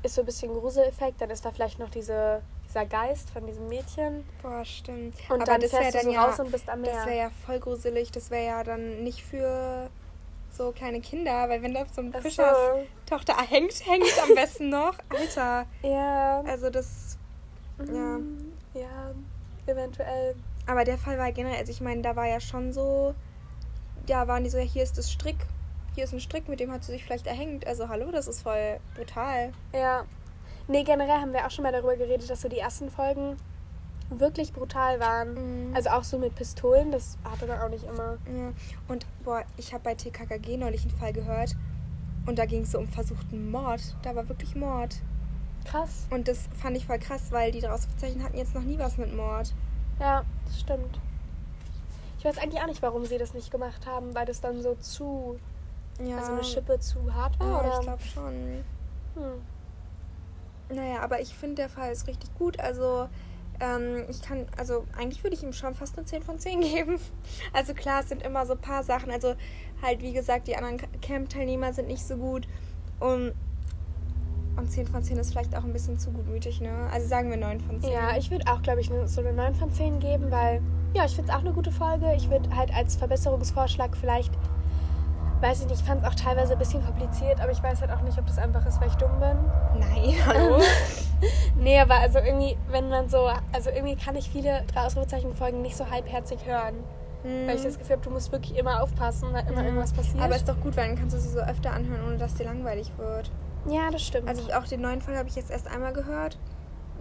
[0.02, 1.20] Ist so ein bisschen Gruseleffekt.
[1.20, 4.24] Dann ist da vielleicht noch diese, dieser Geist von diesem Mädchen.
[4.42, 5.14] Boah, stimmt.
[5.28, 6.92] Und Aber dann das fährst wäre du dann so ja, raus und bist am Meer.
[6.94, 8.10] das wäre ja voll gruselig.
[8.12, 9.88] Das wäre ja dann nicht für
[10.50, 12.18] so kleine Kinder, weil wenn da so ein so.
[12.20, 12.56] Fischers
[13.06, 14.94] Tochter hängt, hängt am besten noch.
[15.08, 15.66] Alter.
[15.82, 16.40] Ja.
[16.46, 17.16] Also das,
[17.78, 18.18] ja.
[18.18, 19.12] Mm, Ja,
[19.66, 20.34] eventuell.
[20.66, 23.14] Aber der Fall war generell, also ich meine, da war ja schon so,
[24.06, 25.38] da waren die so, ja, hier ist das Strick,
[25.94, 27.66] hier ist ein Strick, mit dem hat sie sich vielleicht erhängt.
[27.66, 29.52] Also hallo, das ist voll brutal.
[29.72, 30.04] Ja.
[30.68, 33.36] Nee, generell haben wir auch schon mal darüber geredet, dass so die ersten Folgen
[34.10, 35.68] wirklich brutal waren.
[35.68, 35.76] Mhm.
[35.76, 38.18] Also auch so mit Pistolen, das hatte man auch nicht immer.
[38.26, 38.52] Ja.
[38.86, 41.56] Und boah, ich habe bei TKKG neulich einen Fall gehört
[42.26, 43.80] und da ging es so um versuchten Mord.
[44.02, 44.96] Da war wirklich Mord.
[45.64, 46.06] Krass.
[46.10, 49.14] Und das fand ich voll krass, weil die daraus hatten jetzt noch nie was mit
[49.14, 49.52] Mord.
[50.00, 51.00] Ja, das stimmt.
[52.18, 54.74] Ich weiß eigentlich auch nicht, warum sie das nicht gemacht haben, weil das dann so
[54.74, 55.38] zu,
[56.02, 57.74] Ja, also eine Schippe zu hart war, ja oder?
[57.74, 58.64] ich glaube schon.
[59.14, 59.42] Hm.
[60.70, 62.60] Naja, aber ich finde, der Fall ist richtig gut.
[62.60, 63.08] Also,
[63.60, 66.98] ähm, ich kann, also eigentlich würde ich ihm schon fast eine 10 von 10 geben.
[67.52, 69.10] Also klar, es sind immer so ein paar Sachen.
[69.10, 69.34] Also
[69.82, 72.46] halt, wie gesagt, die anderen Camp-Teilnehmer sind nicht so gut.
[73.00, 73.32] Und,
[74.56, 76.88] und 10 von 10 ist vielleicht auch ein bisschen zu gutmütig, ne?
[76.92, 77.92] Also sagen wir 9 von 10.
[77.92, 80.60] Ja, ich würde auch, glaube ich, ne- so eine 9 von 10 geben, weil,
[80.94, 82.12] ja, ich finde es auch eine gute Folge.
[82.16, 84.32] Ich würde halt als Verbesserungsvorschlag vielleicht,
[85.40, 87.90] weiß ich nicht, ich fand es auch teilweise ein bisschen kompliziert, aber ich weiß halt
[87.90, 89.36] auch nicht, ob das einfach ist, weil ich dumm bin.
[89.78, 90.60] Nein, hallo?
[91.56, 95.76] Nee, aber also irgendwie, wenn man so, also irgendwie kann ich viele drei Ausrufezeichen-Folgen nicht
[95.76, 96.76] so halbherzig hören.
[97.24, 100.22] Weil ich das Gefühl habe, du musst wirklich immer aufpassen, weil immer irgendwas passiert.
[100.22, 102.44] Aber ist doch gut, weil dann kannst du sie so öfter anhören, ohne dass dir
[102.44, 103.32] langweilig wird.
[103.68, 104.28] ja, das stimmt.
[104.28, 106.38] Also auch den neuen Fall habe ich jetzt erst einmal gehört.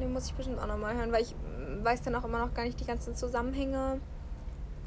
[0.01, 1.35] Den muss ich bestimmt auch nochmal hören, weil ich
[1.83, 3.99] weiß dann auch immer noch gar nicht die ganzen Zusammenhänge.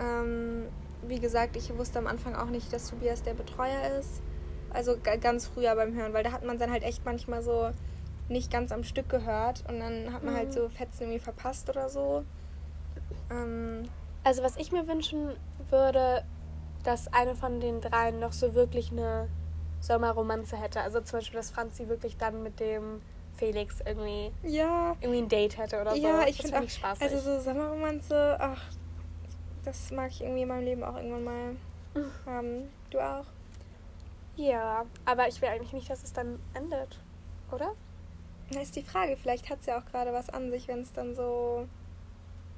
[0.00, 0.64] Ähm,
[1.02, 4.20] wie gesagt, ich wusste am Anfang auch nicht, dass Tobias der Betreuer ist.
[4.72, 7.70] Also ga- ganz früher beim Hören, weil da hat man dann halt echt manchmal so
[8.28, 11.88] nicht ganz am Stück gehört und dann hat man halt so Fetzen irgendwie verpasst oder
[11.88, 12.24] so.
[13.30, 13.88] Ähm,
[14.24, 15.30] Also was ich mir wünschen
[15.70, 16.22] würde,
[16.84, 19.28] dass eine von den dreien noch so wirklich eine
[19.80, 20.80] Sommerromanze hätte.
[20.80, 23.00] Also zum Beispiel, dass Franzi wirklich dann mit dem
[23.36, 26.02] Felix irgendwie, ja, irgendwie ein Date hätte oder so.
[26.06, 27.02] ja, ich finde auch, spaßig.
[27.02, 28.62] also so Sommerromanze, ach,
[29.64, 31.56] das mag ich irgendwie in meinem Leben auch irgendwann mal
[32.26, 32.68] haben.
[32.90, 33.24] Du auch?
[34.36, 36.98] ja, aber ich will eigentlich nicht, dass es dann endet,
[37.50, 37.72] oder?
[38.50, 40.92] Da ist die Frage, vielleicht hat es ja auch gerade was an sich, wenn es
[40.92, 41.66] dann so,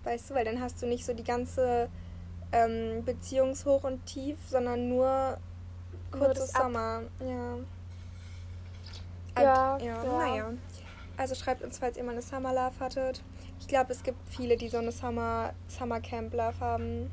[0.04, 1.88] weißt du, weil dann hast du nicht so die ganze
[2.52, 5.38] ähm, Beziehungshoch und Tief, sondern nur
[6.12, 6.62] Nur kurzes Up.
[6.62, 7.02] Sommer.
[7.20, 7.56] Ja.
[9.42, 10.04] Ja, Und, ja, ja.
[10.04, 10.52] naja.
[11.16, 13.22] Also schreibt uns, falls ihr mal eine Summer Love hattet.
[13.62, 17.12] Ich glaube, es gibt viele, die so eine Summer, Summer Camp Love haben.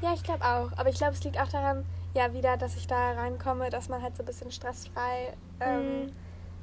[0.00, 0.70] Ja, ich glaube auch.
[0.78, 4.00] Aber ich glaube, es liegt auch daran, ja, wieder, dass ich da reinkomme, dass man
[4.00, 6.12] halt so ein bisschen stressfrei ähm,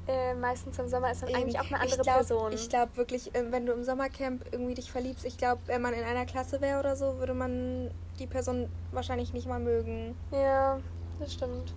[0.08, 2.52] äh, meistens im Sommer ist und eigentlich auch eine andere ich glaub, Person.
[2.54, 5.92] Ich glaube wirklich, äh, wenn du im Sommercamp irgendwie dich verliebst, ich glaube, wenn man
[5.92, 10.16] in einer Klasse wäre oder so, würde man die Person wahrscheinlich nicht mal mögen.
[10.30, 10.80] Ja,
[11.20, 11.74] das stimmt.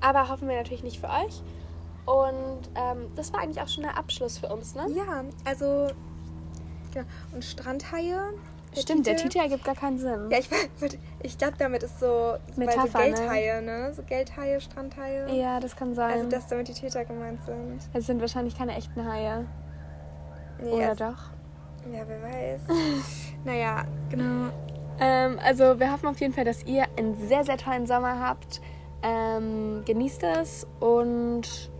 [0.00, 1.42] Aber hoffen wir natürlich nicht für euch.
[2.06, 4.86] Und ähm, das war eigentlich auch schon der Abschluss für uns, ne?
[4.94, 5.88] Ja, also
[6.92, 7.06] Genau.
[7.32, 8.18] Und Strandhaie.
[8.74, 10.30] Stimmt, der Titel ergibt gar keinen Sinn.
[10.30, 10.48] Ja, ich,
[11.22, 13.92] ich glaube, damit ist so, Metapher, so Geldhaie, ne?
[13.92, 15.26] So Geldhaie, Strandhaie.
[15.38, 16.12] Ja, das kann sein.
[16.12, 17.80] Also, dass damit die Täter gemeint sind.
[17.92, 19.46] es sind wahrscheinlich keine echten Haie.
[20.62, 21.92] Nee, Oder also- doch?
[21.92, 22.60] Ja, wer weiß.
[23.44, 24.52] naja, genau.
[25.00, 28.60] Ähm, also wir hoffen auf jeden Fall, dass ihr einen sehr, sehr tollen Sommer habt.
[29.02, 31.71] Ähm, genießt es und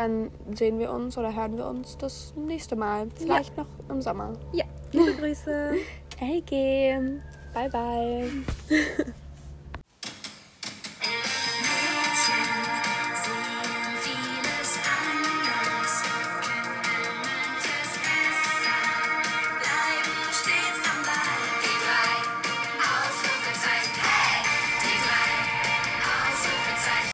[0.00, 3.08] dann sehen wir uns oder hören wir uns das nächste Mal.
[3.16, 4.32] Vielleicht noch im Sommer.
[4.52, 5.74] Ja, liebe Grüße.
[6.22, 7.00] Okay,
[7.54, 8.28] bye bye.